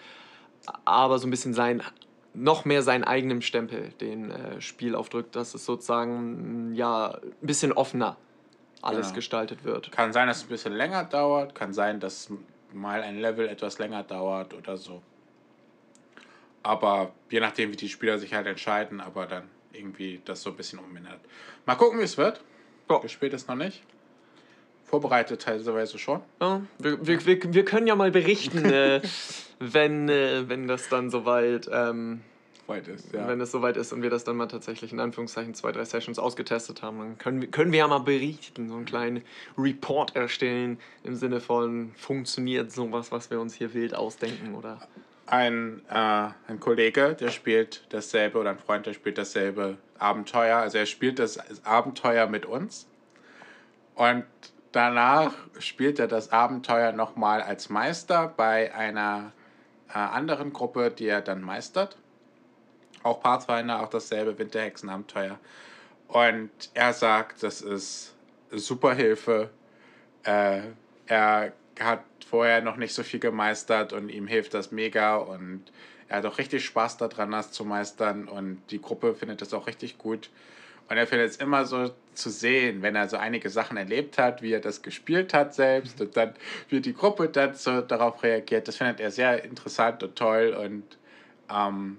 [0.84, 1.82] aber so ein bisschen sein,
[2.34, 7.72] noch mehr seinen eigenen Stempel den äh, Spiel aufdrückt, dass es sozusagen ja ein bisschen
[7.72, 8.16] offener
[8.82, 9.14] alles Genau.
[9.16, 9.90] gestaltet wird.
[9.92, 12.30] Kann sein, dass es ein bisschen länger dauert, kann sein, dass
[12.72, 15.00] mal ein Level etwas länger dauert oder so.
[16.62, 20.56] Aber je nachdem, wie die Spieler sich halt entscheiden, aber dann irgendwie das so ein
[20.56, 21.20] bisschen umändert.
[21.66, 22.42] Mal gucken, wie es wird.
[22.90, 22.98] Ja.
[22.98, 23.82] Gespielt ist noch nicht.
[24.94, 26.20] Vorbereitet teilweise schon.
[26.40, 29.02] Ja, wir, wir, wir, wir können ja mal berichten, äh,
[29.58, 32.20] wenn, äh, wenn das dann soweit, ähm,
[32.68, 33.26] Weit ist, ja.
[33.26, 36.20] wenn es soweit ist und wir das dann mal tatsächlich in Anführungszeichen zwei, drei Sessions
[36.20, 39.22] ausgetestet haben, dann können wir, können wir ja mal berichten, so einen kleinen
[39.58, 44.78] Report erstellen im Sinne von funktioniert sowas, was wir uns hier wild ausdenken oder
[45.26, 50.58] ein, äh, ein Kollege, der spielt dasselbe, oder ein Freund, der spielt dasselbe Abenteuer.
[50.58, 52.86] Also er spielt das Abenteuer mit uns.
[53.94, 54.24] Und
[54.74, 59.32] danach spielt er das Abenteuer nochmal als Meister bei einer
[59.88, 61.96] äh, anderen Gruppe, die er dann meistert.
[63.02, 65.38] Auch Pathfinder, auch dasselbe Winterhexenabenteuer.
[66.08, 68.14] Und er sagt, das ist
[68.50, 69.50] super Hilfe.
[70.24, 70.62] Äh,
[71.06, 75.64] er hat vorher noch nicht so viel gemeistert und ihm hilft das mega und
[76.08, 79.66] er hat auch richtig Spaß daran, das zu meistern und die Gruppe findet das auch
[79.66, 80.30] richtig gut.
[80.88, 84.42] Und er findet es immer so zu sehen, wenn er so einige Sachen erlebt hat,
[84.42, 86.34] wie er das gespielt hat selbst und dann,
[86.68, 88.68] wie die Gruppe dann so darauf reagiert.
[88.68, 90.84] Das findet er sehr interessant und toll und
[91.50, 91.98] ähm,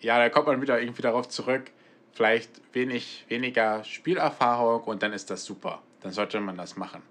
[0.00, 1.70] ja, da kommt man wieder irgendwie darauf zurück.
[2.12, 5.82] Vielleicht wenig, weniger Spielerfahrung und dann ist das super.
[6.00, 7.02] Dann sollte man das machen.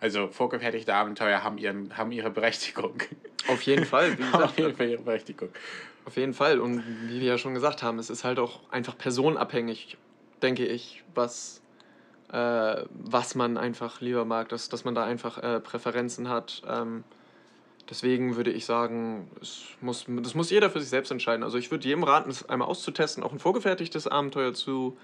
[0.00, 2.94] Also vorgefertigte Abenteuer haben, ihren, haben ihre Berechtigung.
[3.48, 5.48] auf jeden Fall, wie gesagt, auf jeden Fall ihre Berechtigung.
[6.06, 6.60] Auf jeden Fall.
[6.60, 9.98] Und wie wir ja schon gesagt haben, es ist halt auch einfach personenabhängig,
[10.40, 11.60] denke ich, was,
[12.32, 16.62] äh, was man einfach lieber mag, dass, dass man da einfach äh, Präferenzen hat.
[16.68, 17.02] Ähm,
[17.90, 21.42] deswegen würde ich sagen, es muss, das muss jeder für sich selbst entscheiden.
[21.42, 24.96] Also ich würde jedem raten, es einmal auszutesten, auch ein vorgefertigtes Abenteuer zu,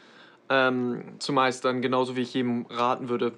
[0.51, 3.33] ähm, zu meistern, genauso wie ich jedem raten würde,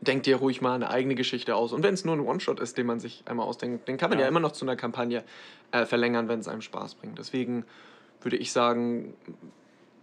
[0.00, 1.72] denk dir ruhig mal eine eigene Geschichte aus.
[1.72, 4.18] Und wenn es nur ein One-Shot ist, den man sich einmal ausdenkt, den kann man
[4.18, 4.28] ja, Ja.
[4.28, 5.22] immer noch zu einer Kampagne
[5.70, 7.18] äh, verlängern, wenn es einem Spaß bringt.
[7.18, 7.64] Deswegen
[8.20, 9.14] würde ich sagen,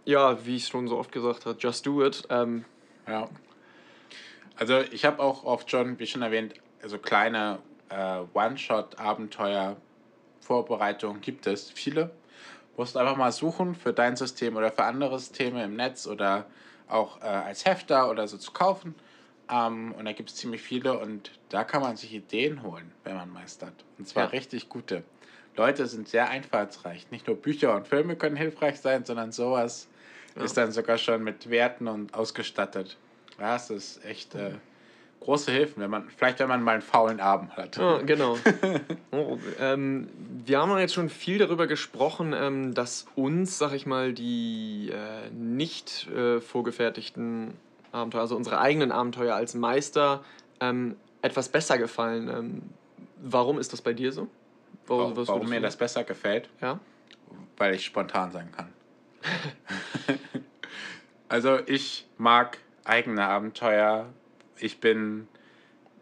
[0.04, 2.22] ja, wie ich schon so oft gesagt habe, just do it.
[2.30, 2.64] Ähm,
[3.06, 3.28] Ja.
[4.56, 9.76] Also ich habe auch oft schon, wie schon erwähnt, also kleine äh, One-Shot-Abenteuer,
[10.40, 12.10] Vorbereitungen gibt es viele.
[12.76, 16.46] Musst einfach mal suchen für dein System oder für andere Systeme im Netz oder
[16.88, 18.94] auch äh, als Hefter oder so zu kaufen.
[19.50, 23.16] Ähm, und da gibt es ziemlich viele und da kann man sich Ideen holen, wenn
[23.16, 23.84] man meistert.
[23.98, 24.28] Und zwar Ja.
[24.30, 25.02] richtig gute.
[25.56, 27.10] Leute sind sehr einfallsreich.
[27.10, 29.88] Nicht nur Bücher und Filme können hilfreich sein, sondern sowas
[30.36, 30.44] Ja.
[30.44, 32.96] ist dann sogar schon mit Werten und ausgestattet.
[33.38, 34.52] Ja, es ist echt äh,
[35.20, 37.76] große Hilfen, wenn man, vielleicht wenn man mal einen faulen Abend hat.
[37.76, 38.36] Ja, genau.
[39.12, 40.08] Oh, ähm,
[40.46, 45.30] wir haben jetzt schon viel darüber gesprochen, ähm, dass uns, sag ich mal, die äh,
[45.30, 47.54] nicht äh, vorgefertigten
[47.92, 50.24] Abenteuer, also unsere eigenen Abenteuer als Meister,
[50.60, 52.28] ähm, etwas besser gefallen.
[52.28, 52.62] Ähm,
[53.22, 54.22] warum ist das bei dir so?
[54.86, 56.78] Wa- Warum, warum mir das besser gefällt, Ja?
[57.56, 58.68] weil ich spontan sein kann.
[61.28, 64.06] also ich mag eigene Abenteuer.
[64.58, 65.28] Ich bin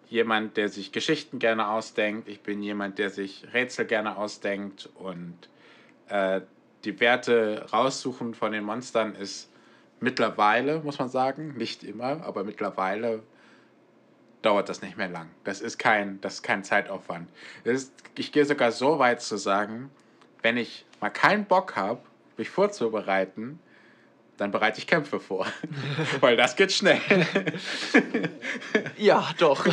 [0.09, 2.29] jemand, der sich Geschichten gerne ausdenkt.
[2.29, 5.37] Ich bin jemand, der sich Rätsel gerne ausdenkt und
[6.09, 6.40] äh,
[6.85, 9.51] die Werte raussuchen von den Monstern ist
[10.00, 13.22] mittlerweile, muss man sagen, nicht immer, aber mittlerweile
[14.42, 15.28] dauert das nicht mehr lang.
[15.44, 17.28] Das ist kein, das ist kein Zeitaufwand.
[17.64, 19.90] Ist, ich gehe sogar so weit zu sagen,
[20.42, 22.00] wenn ich mal keinen Bock habe,
[22.37, 23.58] mich vorzubereiten,
[24.37, 25.46] dann bereite ich Kämpfe vor.
[26.20, 27.00] Weil das geht schnell.
[28.96, 29.66] Ja, doch.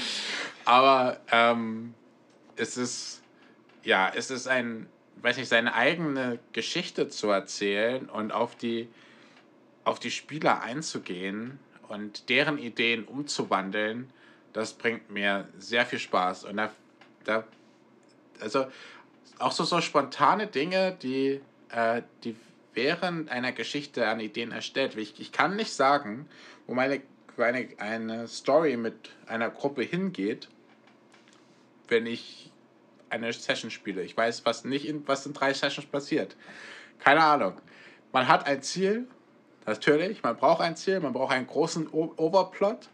[0.64, 1.94] Aber ähm,
[2.56, 3.22] es ist,
[3.84, 4.86] ja, es ist ein,
[5.22, 8.88] weiß nicht, seine eigene Geschichte zu erzählen und auf die,
[9.88, 14.12] auf die Spieler einzugehen und deren Ideen umzuwandeln,
[14.52, 16.44] das bringt mir sehr viel Spaß.
[16.44, 16.70] Und da,
[17.24, 17.44] da
[18.38, 18.66] also
[19.38, 22.36] auch so, so spontane Dinge, die, äh, die
[22.74, 24.94] während einer Geschichte an Ideen erstellt.
[24.96, 26.28] Ich, ich kann nicht sagen,
[26.66, 27.00] wo meine,
[27.36, 30.48] wo eine, eine Story mit einer Gruppe hingeht,
[31.88, 32.52] wenn ich
[33.08, 34.02] eine Session spiele.
[34.02, 36.36] Ich weiß, was nicht in, was in drei Sessions passiert.
[36.98, 37.58] Keine Ahnung.
[38.12, 39.08] Man hat ein Ziel,
[39.68, 42.88] natürlich, man braucht ein Ziel, man braucht einen großen o Overplot,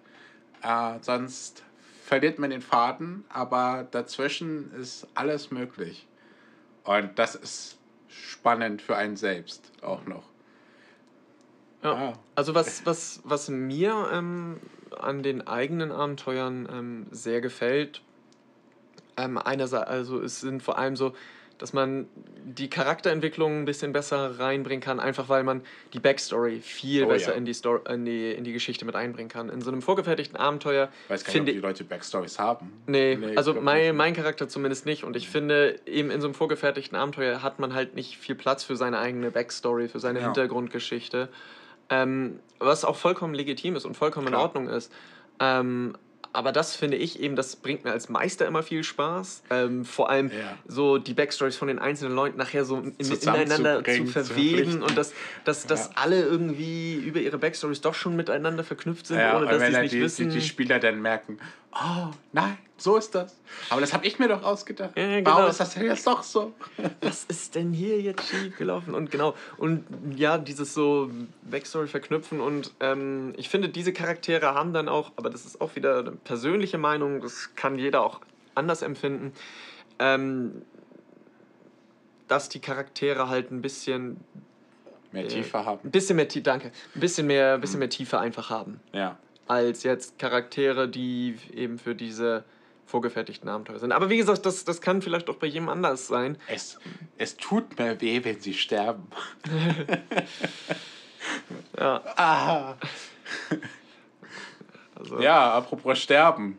[0.62, 1.62] äh, sonst
[2.04, 6.06] verliert man den Faden, aber dazwischen ist alles möglich.
[6.84, 10.24] Und das ist spannend für einen selbst auch noch.
[11.82, 11.92] Ja.
[11.92, 12.12] Ah.
[12.34, 14.60] Also was, was, was mir ähm,
[14.98, 18.02] an den eigenen Abenteuern ähm, sehr gefällt.
[19.16, 21.14] Ähm, einerseits, also es sind vor allem so,
[21.58, 22.06] dass man
[22.44, 25.62] die Charakterentwicklung ein bisschen besser reinbringen kann, einfach weil man
[25.92, 27.36] die Backstory viel Oh, besser ja.
[27.38, 29.48] in, die Story, in, die, in die Geschichte mit einbringen kann.
[29.48, 32.72] In so einem vorgefertigten Abenteuer Ich weiß gar nicht, ob die Leute Backstories haben.
[32.86, 35.04] Nee, ich also mein, mein Charakter zumindest nicht.
[35.04, 38.64] Und ich finde, eben in so einem vorgefertigten Abenteuer hat man halt nicht viel Platz
[38.64, 40.26] für seine eigene Backstory, für seine Ja.
[40.26, 41.28] Hintergrundgeschichte.
[41.90, 44.44] Ähm, was auch vollkommen legitim ist und vollkommen in Klar.
[44.44, 44.92] Ordnung ist.
[45.40, 45.96] Ähm,
[46.34, 49.42] aber das finde ich eben, das bringt mir als Meister immer viel Spaß.
[49.50, 50.58] Ähm, vor allem Ja.
[50.66, 54.82] so die Backstories von den einzelnen Leuten nachher so in, ineinander zu zu verweben verpflichten.
[54.82, 55.12] und dass,
[55.44, 55.90] dass, dass Ja.
[55.96, 59.80] alle irgendwie über ihre Backstories doch schon miteinander verknüpft sind, Ja, ohne dass sie es
[59.80, 60.28] nicht die, wissen.
[60.30, 61.38] die, die Spieler dann merken,
[61.74, 63.36] oh nein, so ist das.
[63.70, 64.96] Aber das habe ich mir doch ausgedacht.
[64.96, 65.30] Ja, genau.
[65.36, 66.52] Warum ist das denn jetzt doch so?
[67.00, 68.94] was ist denn hier jetzt schief gelaufen?
[68.94, 69.84] Und genau, und
[70.16, 71.10] ja, dieses so
[71.42, 75.74] Backstory verknüpfen und ähm, ich finde, diese Charaktere haben dann auch, aber das ist auch
[75.76, 78.20] wieder eine persönliche Meinung, das kann jeder auch
[78.54, 79.32] anders empfinden,
[79.98, 80.62] ähm,
[82.28, 84.16] dass die Charaktere halt ein bisschen,
[85.12, 85.80] Mehr Äh, Tiefe haben.
[85.84, 89.18] ein bisschen mehr, Tie- danke, ein bisschen mehr, ein bisschen mehr Tiefe einfach haben, Ja.
[89.46, 92.44] Als jetzt Charaktere, die eben für diese
[92.86, 93.92] vorgefertigten Abenteuer sind.
[93.92, 96.38] Aber wie gesagt, das, das kann vielleicht auch bei jedem anders sein.
[96.48, 96.78] Es,
[97.18, 99.06] es tut mir weh, wenn sie sterben.
[101.78, 102.74] Ja, Ah.
[104.94, 106.58] also, Ja, apropos sterben.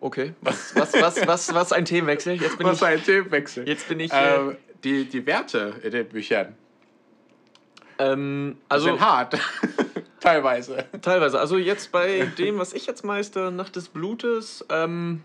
[0.00, 2.34] Okay, was, was, was, was, was ein Themenwechsel.
[2.40, 3.68] Jetzt bin Was ich, ein Themenwechsel.
[3.68, 6.54] jetzt bin ich äh, Ähm, die, die Werte in den Büchern
[7.98, 9.38] ähm, also, also sind hart.
[10.20, 10.84] Teilweise.
[11.02, 11.40] teilweise.
[11.40, 15.22] Also jetzt bei dem, was ich jetzt meister, Nacht des Blutes, ähm,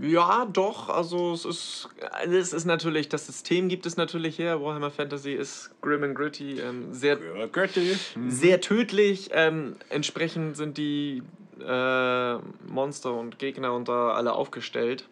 [0.00, 0.88] ja, doch.
[0.88, 1.88] Also es ist,
[2.24, 4.62] es ist natürlich, das System gibt es natürlich her.
[4.62, 7.96] Warhammer Fantasy ist grim and gritty, ähm, sehr Götti.
[8.28, 9.30] sehr tödlich.
[9.32, 11.22] Ähm, entsprechend sind die
[11.60, 12.34] äh,
[12.68, 15.04] Monster und Gegner und da alle aufgestellt.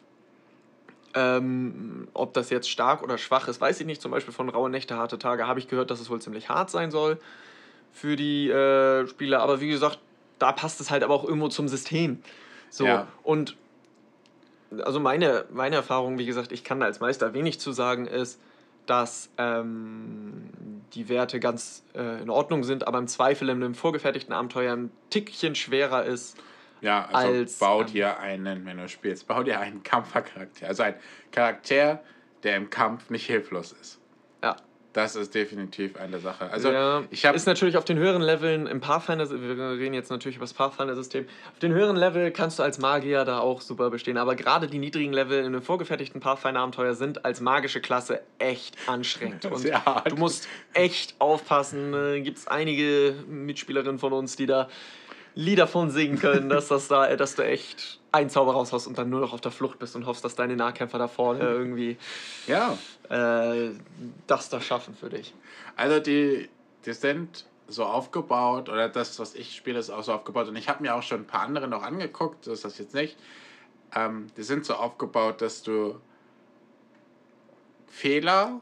[1.14, 4.00] Ähm, ob das jetzt stark oder schwach ist, weiß ich nicht.
[4.00, 6.70] Zum Beispiel von Raue Nächte, harte Tage habe ich gehört, dass es wohl ziemlich hart
[6.70, 7.18] sein soll
[7.96, 9.40] für die äh, Spieler.
[9.40, 9.98] Aber wie gesagt,
[10.38, 12.22] da passt es halt aber auch irgendwo zum System.
[12.68, 12.85] So.
[12.85, 13.09] Ja.
[13.22, 13.56] Und
[14.85, 18.38] also meine, meine Erfahrung, wie gesagt, ich kann da als Meister wenig zu sagen, ist,
[18.85, 20.50] dass ähm,
[20.92, 24.90] die Werte ganz äh, in Ordnung sind, aber im Zweifel in einem vorgefertigten Abenteuer ein
[25.09, 26.37] Tickchen schwerer ist.
[26.82, 30.68] Ja, also Als, bau ähm, dir einen, wenn du spielst, bau dir einen Kampfercharakter.
[30.68, 30.94] Also ein
[31.32, 32.02] Charakter,
[32.42, 33.98] der im Kampf nicht hilflos ist.
[34.96, 36.50] Das ist definitiv eine Sache.
[36.50, 40.11] Also ja, ich habe ist natürlich auf den höheren Leveln im Pathfinder, wir reden jetzt
[40.11, 43.90] natürlich über das Pathfinder-System, auf den höheren Level kannst du als Magier da auch super
[43.90, 48.78] bestehen, aber gerade die niedrigen Level in einem vorgefertigten Pathfinder-Abenteuer sind als magische Klasse echt
[48.87, 49.44] anstrengend.
[49.44, 50.11] Und Sehr hart.
[50.11, 51.92] du musst echt aufpassen.
[51.92, 54.70] Äh, Gibt es einige Mitspielerinnen von uns, die da
[55.38, 59.11] Lieder von singen können, dass, das da, dass du echt einen Zauber raushaust und dann
[59.11, 61.99] nur noch auf der Flucht bist und hoffst, dass deine Nahkämpfer da vorne irgendwie
[62.46, 62.77] ja,
[63.11, 63.70] äh,
[64.27, 65.35] das da schaffen für dich.
[65.77, 66.49] also die,
[66.87, 70.70] die sind so aufgebaut oder das, was ich spiele, ist auch so aufgebaut und ich
[70.70, 73.18] habe mir auch schon ein paar andere noch angeguckt, so ist das jetzt nicht.
[73.94, 76.01] Ähm, die sind so aufgebaut, dass du
[77.88, 78.61] Fehler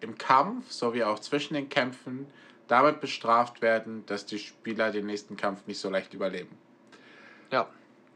[0.00, 2.26] im Kampf sowie auch zwischen den Kämpfen
[2.68, 6.56] damit bestraft werden, dass die Spieler den nächsten Kampf nicht so leicht überleben.
[7.50, 7.68] Ja.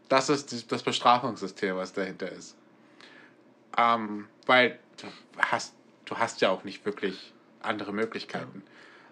[0.08, 2.56] Das ist das Bestrafungssystem, was dahinter ist.
[3.76, 5.06] Ähm, weil du
[5.38, 5.74] hast,
[6.06, 8.62] du hast ja auch nicht wirklich andere Möglichkeiten.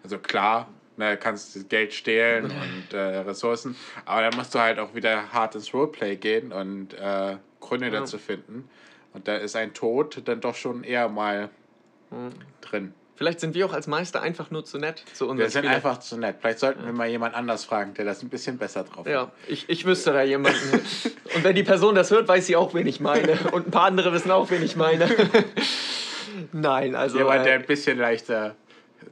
[0.03, 4.95] Also klar, ne, kannst Geld stehlen und äh, Ressourcen, aber dann musst du halt auch
[4.95, 8.01] wieder hart ins Roleplay gehen und äh, Gründe Ja.
[8.01, 8.69] dazu finden.
[9.13, 11.51] Und da ist ein Tod dann doch schon eher mal
[12.11, 12.31] Mhm.
[12.61, 12.95] drin.
[13.17, 15.77] Vielleicht sind wir auch als Meister einfach nur zu nett zu unseren Wir sind Spielern.
[15.77, 16.37] einfach zu nett.
[16.41, 19.13] Vielleicht sollten wir mal jemand anders fragen, der das ein bisschen besser drauf hat.
[19.13, 20.81] Ja, ich, ich wüsste da jemanden.
[21.35, 23.39] Und wenn die Person das hört, weiß sie auch, wen ich meine.
[23.53, 25.09] Und ein paar andere wissen auch, wen ich meine.
[26.53, 27.17] Nein, also.
[27.19, 28.55] Jemand, der äh, ein bisschen leichter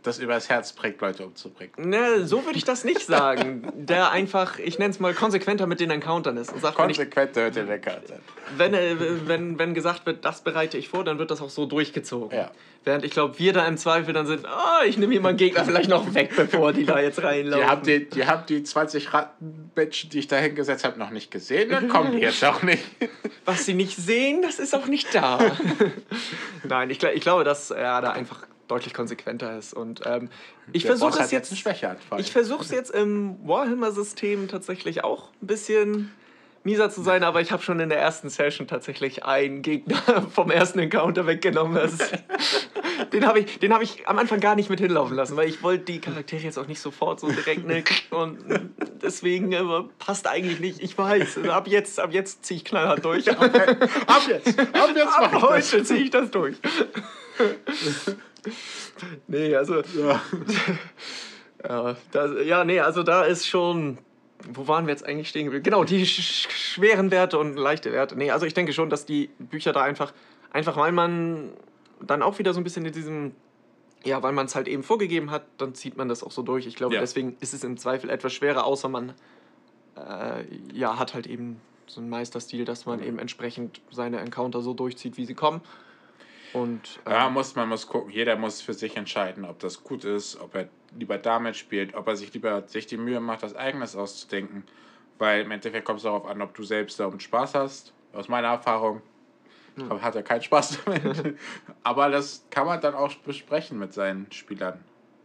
[0.02, 1.72] das übers Herz bringt, Leute umzubringen.
[1.78, 3.72] ne, so würde ich das nicht sagen.
[3.74, 6.52] Der einfach, ich nenne es mal, konsequenter mit den Encountern ist.
[6.52, 8.20] Und sagt, wenn, ich, Konsequent hört der Karte.
[8.57, 11.66] wenn, äh, wenn, wenn gesagt wird, das bereite ich vor, dann wird das auch so
[11.66, 12.37] durchgezogen.
[12.37, 12.50] Ja.
[12.85, 15.64] Während ich glaube, wir da im Zweifel dann sind, ah, ich nehme hier meinen Gegner
[15.64, 17.64] vielleicht noch weg, bevor die da jetzt reinlaufen.
[17.64, 21.30] Die haben die, die, haben die 20 Rattenmenschen, die ich da hingesetzt habe, noch nicht
[21.30, 21.70] gesehen.
[21.70, 22.85] Dann kommen die jetzt auch nicht.
[23.46, 25.38] Was sie nicht sehen, das ist auch nicht da.
[26.64, 29.74] Nein, ich, ich glaube, dass er da einfach deutlich konsequenter ist.
[29.74, 30.29] Und ähm,
[30.72, 31.57] ich versuche es jetzt.
[31.57, 32.20] Schwächeanfall.
[32.20, 36.11] Ich versuche es jetzt im Warhammer-System tatsächlich auch ein bisschen
[36.64, 40.50] mieser zu sein, aber ich habe schon in der ersten Session tatsächlich einen Gegner vom
[40.50, 41.74] ersten Encounter weggenommen.
[41.74, 42.12] Das ist,
[43.12, 45.85] den habe ich, hab ich am Anfang gar nicht mit hinlaufen lassen, weil ich wollte
[45.85, 48.38] die Charaktere jetzt auch nicht sofort so direkt ne, und
[49.03, 49.62] deswegen äh,
[49.98, 50.83] passt eigentlich nicht.
[50.83, 53.31] Ich weiß, ab jetzt, ab jetzt ziehe ich knallhart durch.
[53.31, 53.77] Okay.
[54.07, 56.57] Ab jetzt, ab jetzt ab heute ziehe ich das durch.
[59.26, 60.20] nee, also Ja.
[61.68, 63.98] ja, das, ja, nee, also da ist schon.
[64.52, 65.62] Wo waren wir jetzt eigentlich stehen geblieben?
[65.62, 68.14] Genau, die sch sch- schweren Werte und leichte Werte.
[68.16, 70.12] Nee, also ich denke schon, dass die Bücher da einfach,
[70.50, 71.50] einfach weil man
[72.00, 73.33] dann auch wieder so ein bisschen in diesem,
[74.04, 76.66] ja, weil man es halt eben vorgegeben hat, dann zieht man das auch so durch.
[76.66, 77.00] Ich glaube, Ja.
[77.00, 79.14] deswegen ist es im Zweifel etwas schwerer, außer man
[79.96, 84.74] äh, ja, hat halt eben so einen Meisterstil, dass man eben entsprechend seine Encounter so
[84.74, 85.62] durchzieht, wie sie kommen.
[86.55, 88.11] Und ähm, Ja, muss, man muss gucken.
[88.11, 92.07] Jeder muss für sich entscheiden, ob das gut ist, ob er lieber damit spielt, ob
[92.07, 94.64] er sich lieber sich die Mühe macht, was Eigenes auszudenken.
[95.19, 97.93] Weil im Endeffekt kommt es darauf an, ob du selbst damit Spaß hast.
[98.12, 99.03] Aus meiner Erfahrung
[100.01, 101.37] hat er keinen Spaß damit.
[101.83, 104.79] Aber das kann man dann auch besprechen mit seinen Spielern.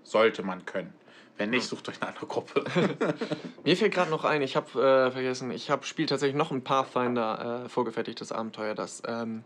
[0.04, 0.94] Sollte man können.
[1.38, 2.66] Wenn nicht, sucht euch eine andere Gruppe.
[3.64, 6.64] Mir fällt gerade noch ein, ich habe äh, vergessen, ich habe spiele tatsächlich noch ein
[6.64, 9.46] Pathfinder äh, vorgefertigtes Abenteuer, das ähm,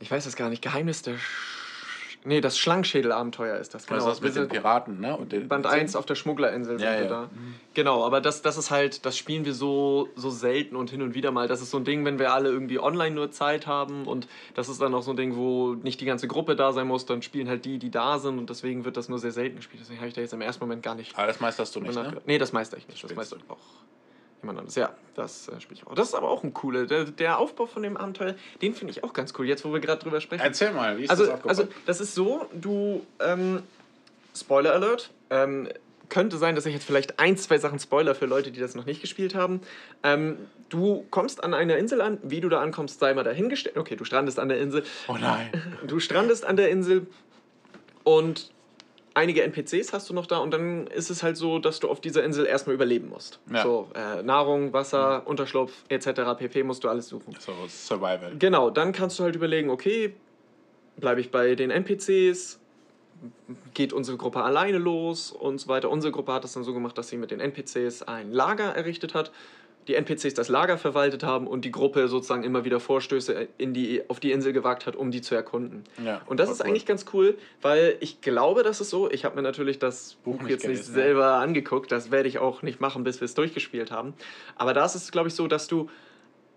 [0.00, 1.60] ich weiß es gar nicht, Geheimnis der Sch
[2.22, 5.16] Nee, das Schlangenschädel-Abenteuer ist das, Was ist das Wir mit den sind Piraten, ne?
[5.16, 7.08] Und den, Band 1 auf der Schmugglerinsel sind Ja, wir ja.
[7.08, 7.30] da.
[7.72, 11.14] Genau, aber das, das ist halt, das spielen wir so, so selten und hin und
[11.14, 11.48] wieder mal.
[11.48, 14.68] Das ist so ein Ding, wenn wir alle irgendwie online nur Zeit haben und das
[14.68, 17.22] ist dann auch so ein Ding, wo nicht die ganze Gruppe da sein muss, dann
[17.22, 19.80] spielen halt die, die da sind und deswegen wird das nur sehr selten gespielt.
[19.80, 21.94] Deswegen habe ich da jetzt im ersten Moment gar nicht Aber das meisterst du nicht,
[21.94, 22.20] ne?
[22.26, 23.02] Nee, das meister ich nicht.
[23.02, 23.56] Das Spielst meister auch
[24.42, 24.74] jemand anderes.
[24.76, 25.94] Ja, das äh, spiele ich auch.
[25.94, 26.86] Das ist aber auch ein cooler.
[26.86, 29.80] Der, der Aufbau von dem Abenteuer, den finde ich auch ganz cool, jetzt wo wir
[29.80, 30.42] gerade drüber sprechen.
[30.42, 31.50] Erzähl mal, wie ist Also, das aufgebaut?
[31.58, 33.62] also das ist so, du, ähm,
[34.36, 35.68] Spoiler Alert, ähm,
[36.08, 38.84] könnte sein, dass ich jetzt vielleicht ein, zwei Sachen spoiler für Leute, die das noch
[38.86, 39.60] nicht gespielt haben.
[40.02, 40.36] Ähm,
[40.68, 43.76] du kommst an einer Insel an, wie du da ankommst, sei mal dahingestellt.
[43.76, 44.82] Okay, du strandest an der Insel.
[45.08, 45.50] oh nein.
[45.86, 47.06] Du strandest an der Insel
[48.02, 48.50] und
[49.14, 52.00] einige NPCs hast du noch da und dann ist es halt so, dass du auf
[52.00, 53.40] dieser Insel erstmal überleben musst.
[53.52, 53.62] Ja.
[53.62, 56.38] So, äh, Nahrung, Wasser, Unterschlupf etc.
[56.38, 56.62] pp.
[56.62, 57.36] musst du alles suchen.
[57.38, 58.32] So, Survival.
[58.38, 60.14] Genau, dann kannst du halt überlegen, okay,
[60.96, 62.60] bleibe ich bei den NPCs,
[63.74, 65.90] geht unsere Gruppe alleine los und so weiter.
[65.90, 69.14] Unsere Gruppe hat das dann so gemacht, dass sie mit den NPCs ein Lager errichtet
[69.14, 69.30] hat,
[69.88, 74.02] die NPCs das Lager verwaltet haben und die Gruppe sozusagen immer wieder Vorstöße in die,
[74.08, 75.84] auf die Insel gewagt hat, um die zu erkunden.
[76.04, 76.66] Ja, Und das ist cool.
[76.66, 79.10] eigentlich ganz cool, weil ich glaube, das ist so.
[79.10, 81.02] Ich habe mir natürlich das Buch nicht jetzt nicht gelesen, ja.
[81.02, 81.90] selber angeguckt.
[81.90, 84.14] Das werde ich auch nicht machen, bis wir es durchgespielt haben.
[84.56, 85.88] Aber da ist es, glaube ich, so, dass du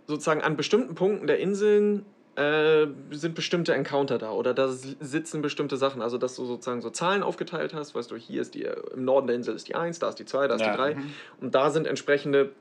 [0.06, 2.06] sozusagen an bestimmten Punkten der Inseln
[2.36, 6.02] äh, sind bestimmte Encounter da oder da sitzen bestimmte Sachen.
[6.02, 7.94] Also, dass du sozusagen so Zahlen aufgeteilt hast.
[7.96, 10.26] Weißt du, hier ist die, im Norden der Insel ist die 1, da ist die
[10.26, 10.96] 2, da ist Ja, die 3.
[10.96, 11.14] mhm.
[11.42, 12.52] Und da sind entsprechende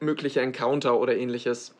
[0.00, 1.74] mögliche Encounter oder ähnliches,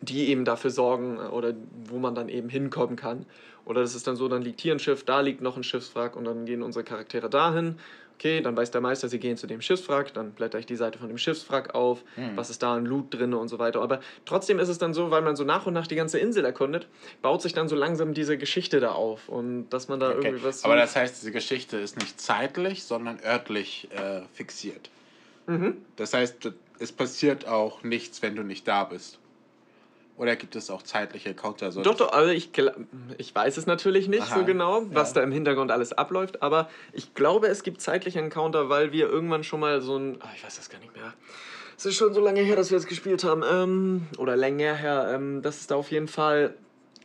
[0.00, 1.54] die eben dafür sorgen äh, oder
[1.86, 3.26] wo man dann eben hinkommen kann.
[3.66, 6.16] Oder das ist dann so, dann liegt hier ein Schiff, da liegt noch ein Schiffswrack
[6.16, 7.78] und dann gehen unsere Charaktere dahin.
[8.16, 10.98] Okay, dann weiß der Meister, sie gehen zu dem Schiffswrack, dann blätter ich die Seite
[10.98, 12.36] von dem Schiffswrack auf, Hm.
[12.36, 13.80] was ist da an Loot drin und so weiter.
[13.80, 16.44] Aber trotzdem ist es dann so, weil man so nach und nach die ganze Insel
[16.44, 16.86] erkundet,
[17.22, 20.28] baut sich dann so langsam diese Geschichte da auf und dass man da Okay.
[20.28, 20.64] irgendwie was.
[20.64, 24.90] Aber das heißt, diese Geschichte ist nicht zeitlich, sondern örtlich äh, fixiert.
[25.46, 25.78] Mhm.
[25.96, 29.18] Das heißt, es passiert auch nichts, wenn du nicht da bist.
[30.16, 31.72] Oder gibt es auch zeitliche Counter?
[31.72, 32.50] So Doch, doch, also ich,
[33.16, 35.14] ich weiß es natürlich nicht Aha, so genau, was ja.
[35.14, 39.44] da im Hintergrund alles abläuft, aber ich glaube, es gibt zeitliche Encounter, weil wir irgendwann
[39.44, 40.18] schon mal so ein.
[40.20, 41.14] ah, ich weiß das gar nicht mehr.
[41.78, 43.42] Es ist schon so lange her, dass wir es gespielt haben.
[43.50, 46.54] Ähm, oder länger her, ähm, dass es da auf jeden Fall,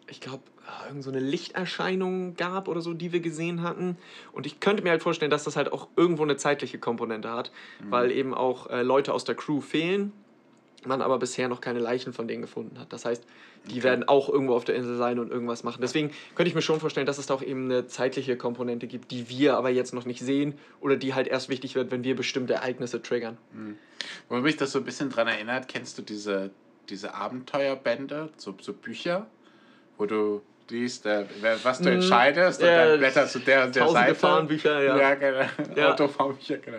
[0.08, 3.98] ich glaube, ah, irgend so eine Lichterscheinung gab oder so, die wir gesehen hatten.
[4.34, 7.52] Und ich könnte mir halt vorstellen, dass das halt auch irgendwo eine zeitliche Komponente hat,
[7.82, 7.92] Mhm.
[7.92, 10.12] weil eben auch äh, Leute aus der Crew fehlen
[10.88, 12.94] man aber bisher noch keine Leichen von denen gefunden hat.
[12.94, 13.24] Das heißt,
[13.66, 13.84] die Okay.
[13.86, 15.80] werden auch irgendwo auf der Insel sein und irgendwas machen.
[15.82, 19.10] Deswegen könnte ich mir schon vorstellen, dass es da auch eben eine zeitliche Komponente gibt,
[19.10, 22.16] die wir aber jetzt noch nicht sehen oder die halt erst wichtig wird, wenn wir
[22.16, 23.38] bestimmte Ereignisse triggern.
[24.30, 26.52] Wo mich das so ein bisschen dran erinnert, kennst du diese,
[26.88, 29.26] diese Abenteuerbände, so, so Bücher,
[29.98, 31.26] wo du liest, äh,
[31.64, 31.96] was du Mhm.
[31.96, 34.16] entscheidest und Ja, dann blätterst du der und der Tausende Seite.
[34.16, 34.98] Fahrenbücher, ja.
[34.98, 35.46] Ja, genau.
[35.76, 35.94] Ja.
[35.94, 36.78] Autofahrbücher, genau.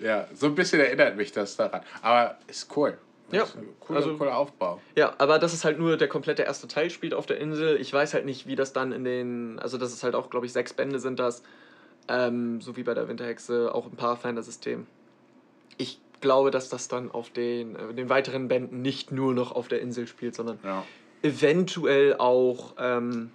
[0.00, 1.80] Ja, so ein bisschen erinnert mich das daran.
[2.02, 2.98] Aber ist cool.
[3.32, 3.44] Ja,
[3.80, 4.80] cooler, also- cooler Aufbau.
[4.96, 7.80] Ja, aber das ist halt nur der komplette erste Teil spielt auf der Insel.
[7.80, 10.44] Ich weiß halt nicht, wie das dann in den, also das ist halt auch, glaube
[10.46, 11.42] ich, sechs Bände sind das,
[12.08, 14.86] ähm, so wie bei der Winterhexe, auch ein Pathfinder-System.
[15.78, 19.68] Ich glaube, dass das dann auf den, äh, den weiteren Bänden nicht nur noch auf
[19.68, 20.84] der Insel spielt, sondern Ja.
[21.24, 23.30] Eventuell auch ähm,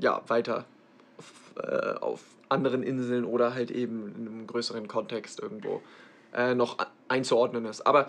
[0.00, 0.64] ja, weiter
[1.16, 5.80] auf, äh, auf anderen Inseln oder halt eben in einem größeren Kontext irgendwo
[6.34, 6.78] äh, noch
[7.08, 7.86] einzuordnen ist.
[7.86, 8.08] Aber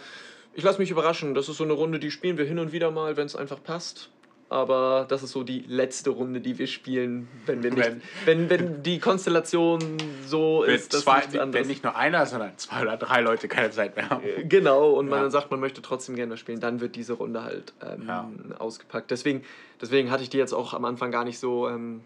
[0.53, 1.36] ich lasse mich überraschen.
[1.36, 3.61] Das ist so eine Runde, die spielen wir hin und wieder mal, wenn es einfach
[3.63, 4.09] passt.
[4.52, 7.89] Aber das ist so die letzte Runde, die wir spielen, wenn wir nicht,
[8.26, 9.80] wenn, wenn, wenn die Konstellation
[10.28, 13.22] so Wenn, ist, dass zwei, nichts anderes- wenn nicht nur einer, sondern zwei oder drei
[13.22, 14.24] Leute keine Zeit mehr haben.
[14.26, 15.22] Äh, Genau, und man Ja.
[15.24, 18.30] dann sagt, man möchte trotzdem gerne spielen, dann wird diese Runde halt ähm, Ja.
[18.60, 19.10] ausgepackt.
[19.10, 19.45] Deswegen,
[19.82, 22.02] deswegen hatte ich die jetzt auch am Anfang gar nicht so ähm,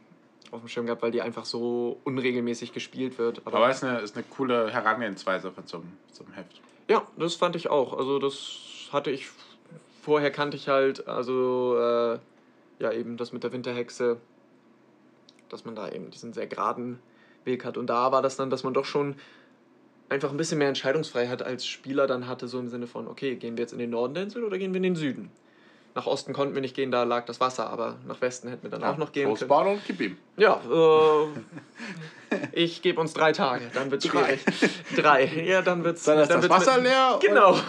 [0.52, 3.42] auf dem Schirm gehabt, weil die einfach so unregelmäßig gespielt wird.
[3.46, 6.62] Aber, Aber es ist eine, ist eine coole Herangehensweise von so einem, so einem Heft.
[6.90, 7.98] ja, das fand ich auch.
[7.98, 8.60] Also das
[8.94, 9.26] hatte ich,
[10.04, 12.20] vorher kannte ich halt, also äh,
[12.80, 14.18] ja eben das mit der Winterhexe,
[15.50, 17.00] dass man da eben diesen sehr geraden
[17.44, 17.78] Weg hat.
[17.78, 19.16] Und da war das dann, dass man doch schon
[20.10, 23.58] einfach ein bisschen mehr Entscheidungsfreiheit als Spieler dann hatte, so im Sinne von, okay, gehen
[23.58, 25.32] wir jetzt in den Norden der Insel oder gehen wir in den Süden?
[25.96, 28.70] Nach Osten konnten wir nicht gehen, da lag das Wasser, aber nach Westen hätten wir
[28.70, 29.68] dann auch noch gehen können.
[29.68, 30.18] Und gib ihm.
[30.36, 30.60] Ja,
[32.30, 34.38] äh, ich gebe uns drei Tage, dann wird's Drei.
[34.38, 34.74] schwierig.
[34.98, 35.26] Drei.
[35.46, 36.04] Ja, dann wird's.
[36.04, 37.18] Dann ist das wird's Wasser leer.
[37.22, 37.58] Genau.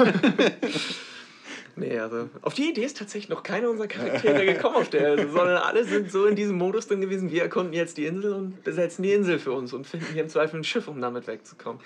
[1.77, 5.31] nee, also auf die Idee ist tatsächlich noch keiner unserer Charaktere gekommen auf der Insel,
[5.31, 8.65] sondern alle sind so in diesem Modus drin gewesen, wir erkunden jetzt die Insel und
[8.65, 11.81] besetzen die Insel für uns und finden hier im Zweifel ein Schiff, um damit wegzukommen.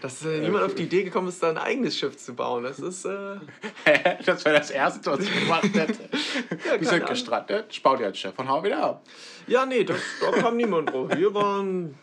[0.00, 2.64] Dass äh, niemand auf die Idee gekommen ist, da ein eigenes Schiff zu bauen.
[2.64, 3.06] Das ist.
[3.06, 3.36] Äh,
[4.26, 5.94] das wäre das Erste, was ich gemacht hätte.
[6.48, 9.02] Wir keine sind gestrandet, ich baue dir als Chef und hau wieder ab.
[9.46, 11.08] ja, nee, das, da kam niemand drauf.
[11.16, 11.94] Wir waren.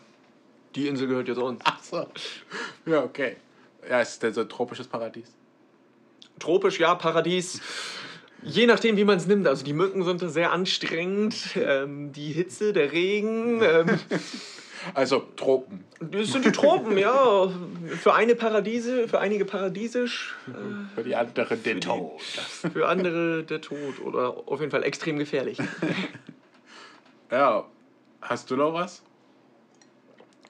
[0.74, 1.60] Die Insel gehört jetzt uns.
[1.64, 2.06] Ach so.
[2.86, 3.36] Ja, okay.
[3.88, 5.32] Ja, ist denn so ein tropisches Paradies?
[6.42, 7.60] Tropisch, ja, Paradies.
[8.42, 9.46] Je nachdem, wie man es nimmt.
[9.46, 11.36] Also die Mücken sind da sehr anstrengend.
[11.56, 13.62] Ähm, die Hitze, der Regen.
[13.62, 13.98] Ähm,
[14.94, 15.84] Also Tropen.
[16.00, 17.48] das sind die Tropen, ja.
[18.00, 20.34] Für eine Paradiese, für einige paradiesisch,
[20.96, 22.20] Für die anderen den Tod.
[22.72, 24.00] für andere der Tod.
[24.04, 25.58] Oder auf jeden Fall extrem gefährlich.
[27.30, 27.64] Ja.
[28.20, 29.00] Hast du noch was?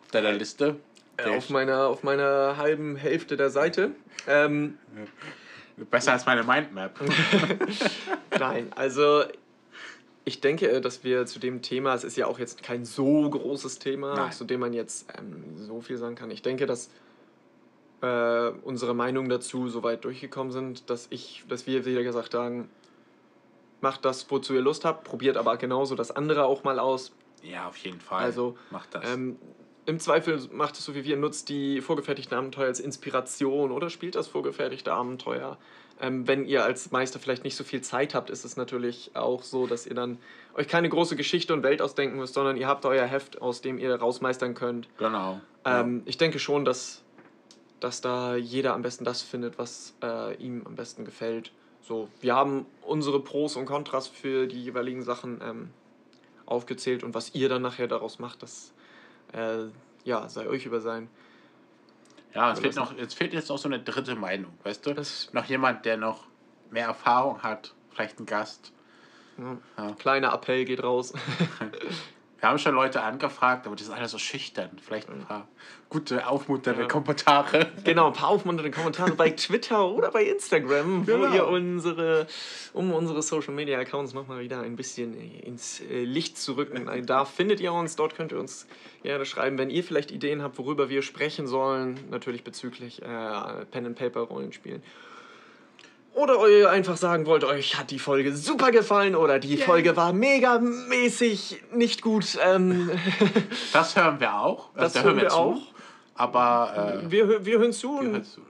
[0.02, 0.76] Auf deiner Liste?
[1.16, 3.92] Äh, auf, meiner, auf meiner halben Hälfte der Seite.
[4.26, 4.78] Ähm,
[5.90, 6.98] Besser als meine Mindmap.
[8.38, 9.24] Nein, also
[10.24, 13.28] ich denke, äh, dass wir zu dem Thema, es ist ja auch jetzt kein so
[13.28, 14.32] großes Thema, Nein.
[14.32, 16.30] zu dem man jetzt ähm, so viel sagen kann.
[16.30, 16.90] Ich denke, dass
[18.02, 22.68] äh, unsere Meinungen dazu soweit durchgekommen sind, dass ich, dass wir wieder gesagt haben,
[23.80, 27.12] macht das, wozu ihr Lust habt, probiert aber genauso das andere auch mal aus.
[27.42, 28.22] Ja, auf jeden Fall.
[28.22, 29.12] Also, Macht das.
[29.12, 29.36] Ähm,
[29.84, 34.14] Im Zweifel macht es so wie wir, nutzt die vorgefertigten Abenteuer als Inspiration oder spielt
[34.14, 35.58] das vorgefertigte Abenteuer.
[36.00, 39.42] Ähm, wenn ihr als Meister vielleicht nicht so viel Zeit habt, ist es natürlich auch
[39.42, 40.18] so, dass ihr dann
[40.54, 43.78] euch keine große Geschichte und Welt ausdenken müsst, sondern ihr habt euer Heft, aus dem
[43.78, 44.88] ihr rausmeistern könnt.
[44.98, 45.40] genau.
[45.64, 47.02] Ähm, Ich denke schon, dass,
[47.80, 51.52] dass da jeder am besten das findet, was äh, ihm am besten gefällt.
[51.82, 55.70] So, wir haben unsere Pros und Kontras für die jeweiligen Sachen ähm,
[56.46, 58.72] aufgezählt und was ihr dann nachher daraus macht, das
[59.32, 59.66] äh,
[60.04, 61.08] ja, sei euch über sein.
[62.34, 64.94] Ja, es fehlt, noch, es fehlt jetzt noch so eine dritte Meinung, weißt du?
[64.94, 66.24] Das- noch jemand, der noch
[66.70, 68.72] mehr Erfahrung hat, vielleicht ein Gast.
[69.38, 69.58] Ja.
[69.76, 69.92] Ja.
[69.94, 71.12] Kleiner Appell geht raus.
[72.42, 74.70] Wir haben schon Leute angefragt, aber die sind alle so schüchtern.
[74.84, 75.46] Vielleicht ein paar
[75.88, 76.88] gute, aufmunternde Ja.
[76.88, 77.70] Kommentare.
[77.84, 81.32] genau, ein paar aufmunternde Kommentare bei Twitter oder bei Instagram, wo Genau.
[81.32, 82.26] ihr unsere,
[82.72, 86.88] um unsere Social Media Accounts nochmal wieder ein bisschen ins äh, Licht zu rücken.
[86.88, 88.66] Äh, Da findet ihr uns, dort könnt ihr uns
[89.04, 93.86] gerne schreiben, wenn ihr vielleicht Ideen habt, worüber wir sprechen sollen, natürlich bezüglich äh, Pen
[93.86, 94.82] and Paper Rollenspielen.
[96.14, 100.12] Oder ihr einfach sagen wollt, euch hat die Folge super gefallen oder die Folge war
[100.12, 102.38] mega mäßig nicht gut.
[102.44, 102.90] Ähm,
[103.72, 104.68] Das hören wir auch.
[104.76, 105.36] Das da hören wir zu.
[105.36, 105.62] auch.
[106.14, 108.40] Aber äh, wir, wir hören zu wir und hören zu.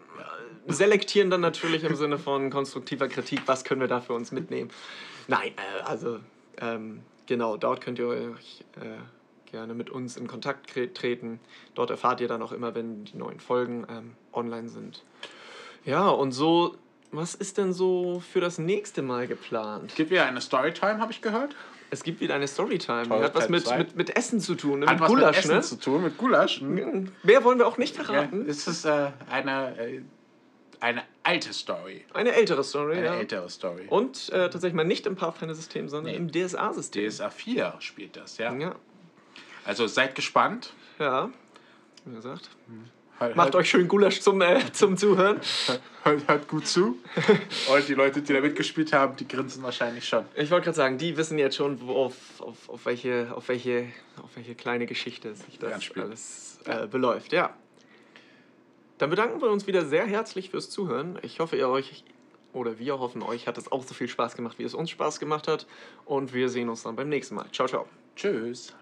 [0.67, 4.71] selektieren dann natürlich im Sinne von konstruktiver Kritik, was können wir da für uns mitnehmen.
[5.29, 6.19] Nein, äh, also
[6.61, 11.39] ähm, genau, dort könnt ihr euch äh, gerne mit uns in Kontakt treten.
[11.75, 15.05] Dort erfahrt ihr dann auch immer, wenn die neuen Folgen ähm, online sind.
[15.85, 16.77] Ja, und so,
[17.13, 19.91] was ist denn so für das nächste Mal geplant?
[19.91, 21.55] Es gibt wieder eine Storytime, habe ich gehört.
[21.91, 23.07] Es gibt wieder eine Storytime.
[23.07, 24.87] Toll, hat was mit, mit, mit Essen zu tun, ne?
[24.87, 25.61] Hat mit was Gulasch, mit Essen ne?
[25.63, 26.61] zu tun, mit Gulasch.
[26.61, 27.13] Hm?
[27.23, 28.49] Mehr wollen wir auch nicht Ja, verraten.
[28.49, 30.01] es ist äh, eine, äh,
[30.81, 32.05] eine alte Story.
[32.15, 33.15] Eine ältere Story, Eine ja.
[33.17, 33.85] ältere Story.
[33.89, 36.19] Und äh, tatsächlich mal nicht im Pathfinder-System, sondern Nee.
[36.19, 37.09] im DSA-System.
[37.11, 38.55] DSA 4 spielt das, ja.
[38.55, 38.75] Ja,
[39.67, 40.73] Also seid gespannt.
[40.99, 41.31] ja.
[42.07, 42.49] Wie gesagt.
[43.19, 45.41] Hört, Macht euch schön Gulasch zum, äh, zum Zuhören.
[46.03, 46.99] hört, hört gut zu.
[47.73, 50.25] Und die Leute, die da mitgespielt haben, die grinsen wahrscheinlich schon.
[50.35, 53.87] Ich wollte gerade sagen, die wissen jetzt schon, wo auf, auf, auf, welche, auf, welche,
[54.23, 56.07] auf welche kleine Geschichte sich das Anspielt.
[56.07, 57.33] alles äh, beläuft.
[57.33, 57.55] Ja.
[58.99, 61.19] Dann bedanken wir uns wieder sehr herzlich fürs Zuhören.
[61.23, 62.05] Ich hoffe, ihr euch
[62.53, 65.21] oder wir hoffen, euch hat es auch so viel Spaß gemacht, wie es uns Spaß
[65.21, 65.67] gemacht hat.
[66.05, 67.47] Und wir sehen uns dann beim nächsten Mal.
[67.51, 67.87] Ciao, ciao.
[68.15, 68.75] Tschüss.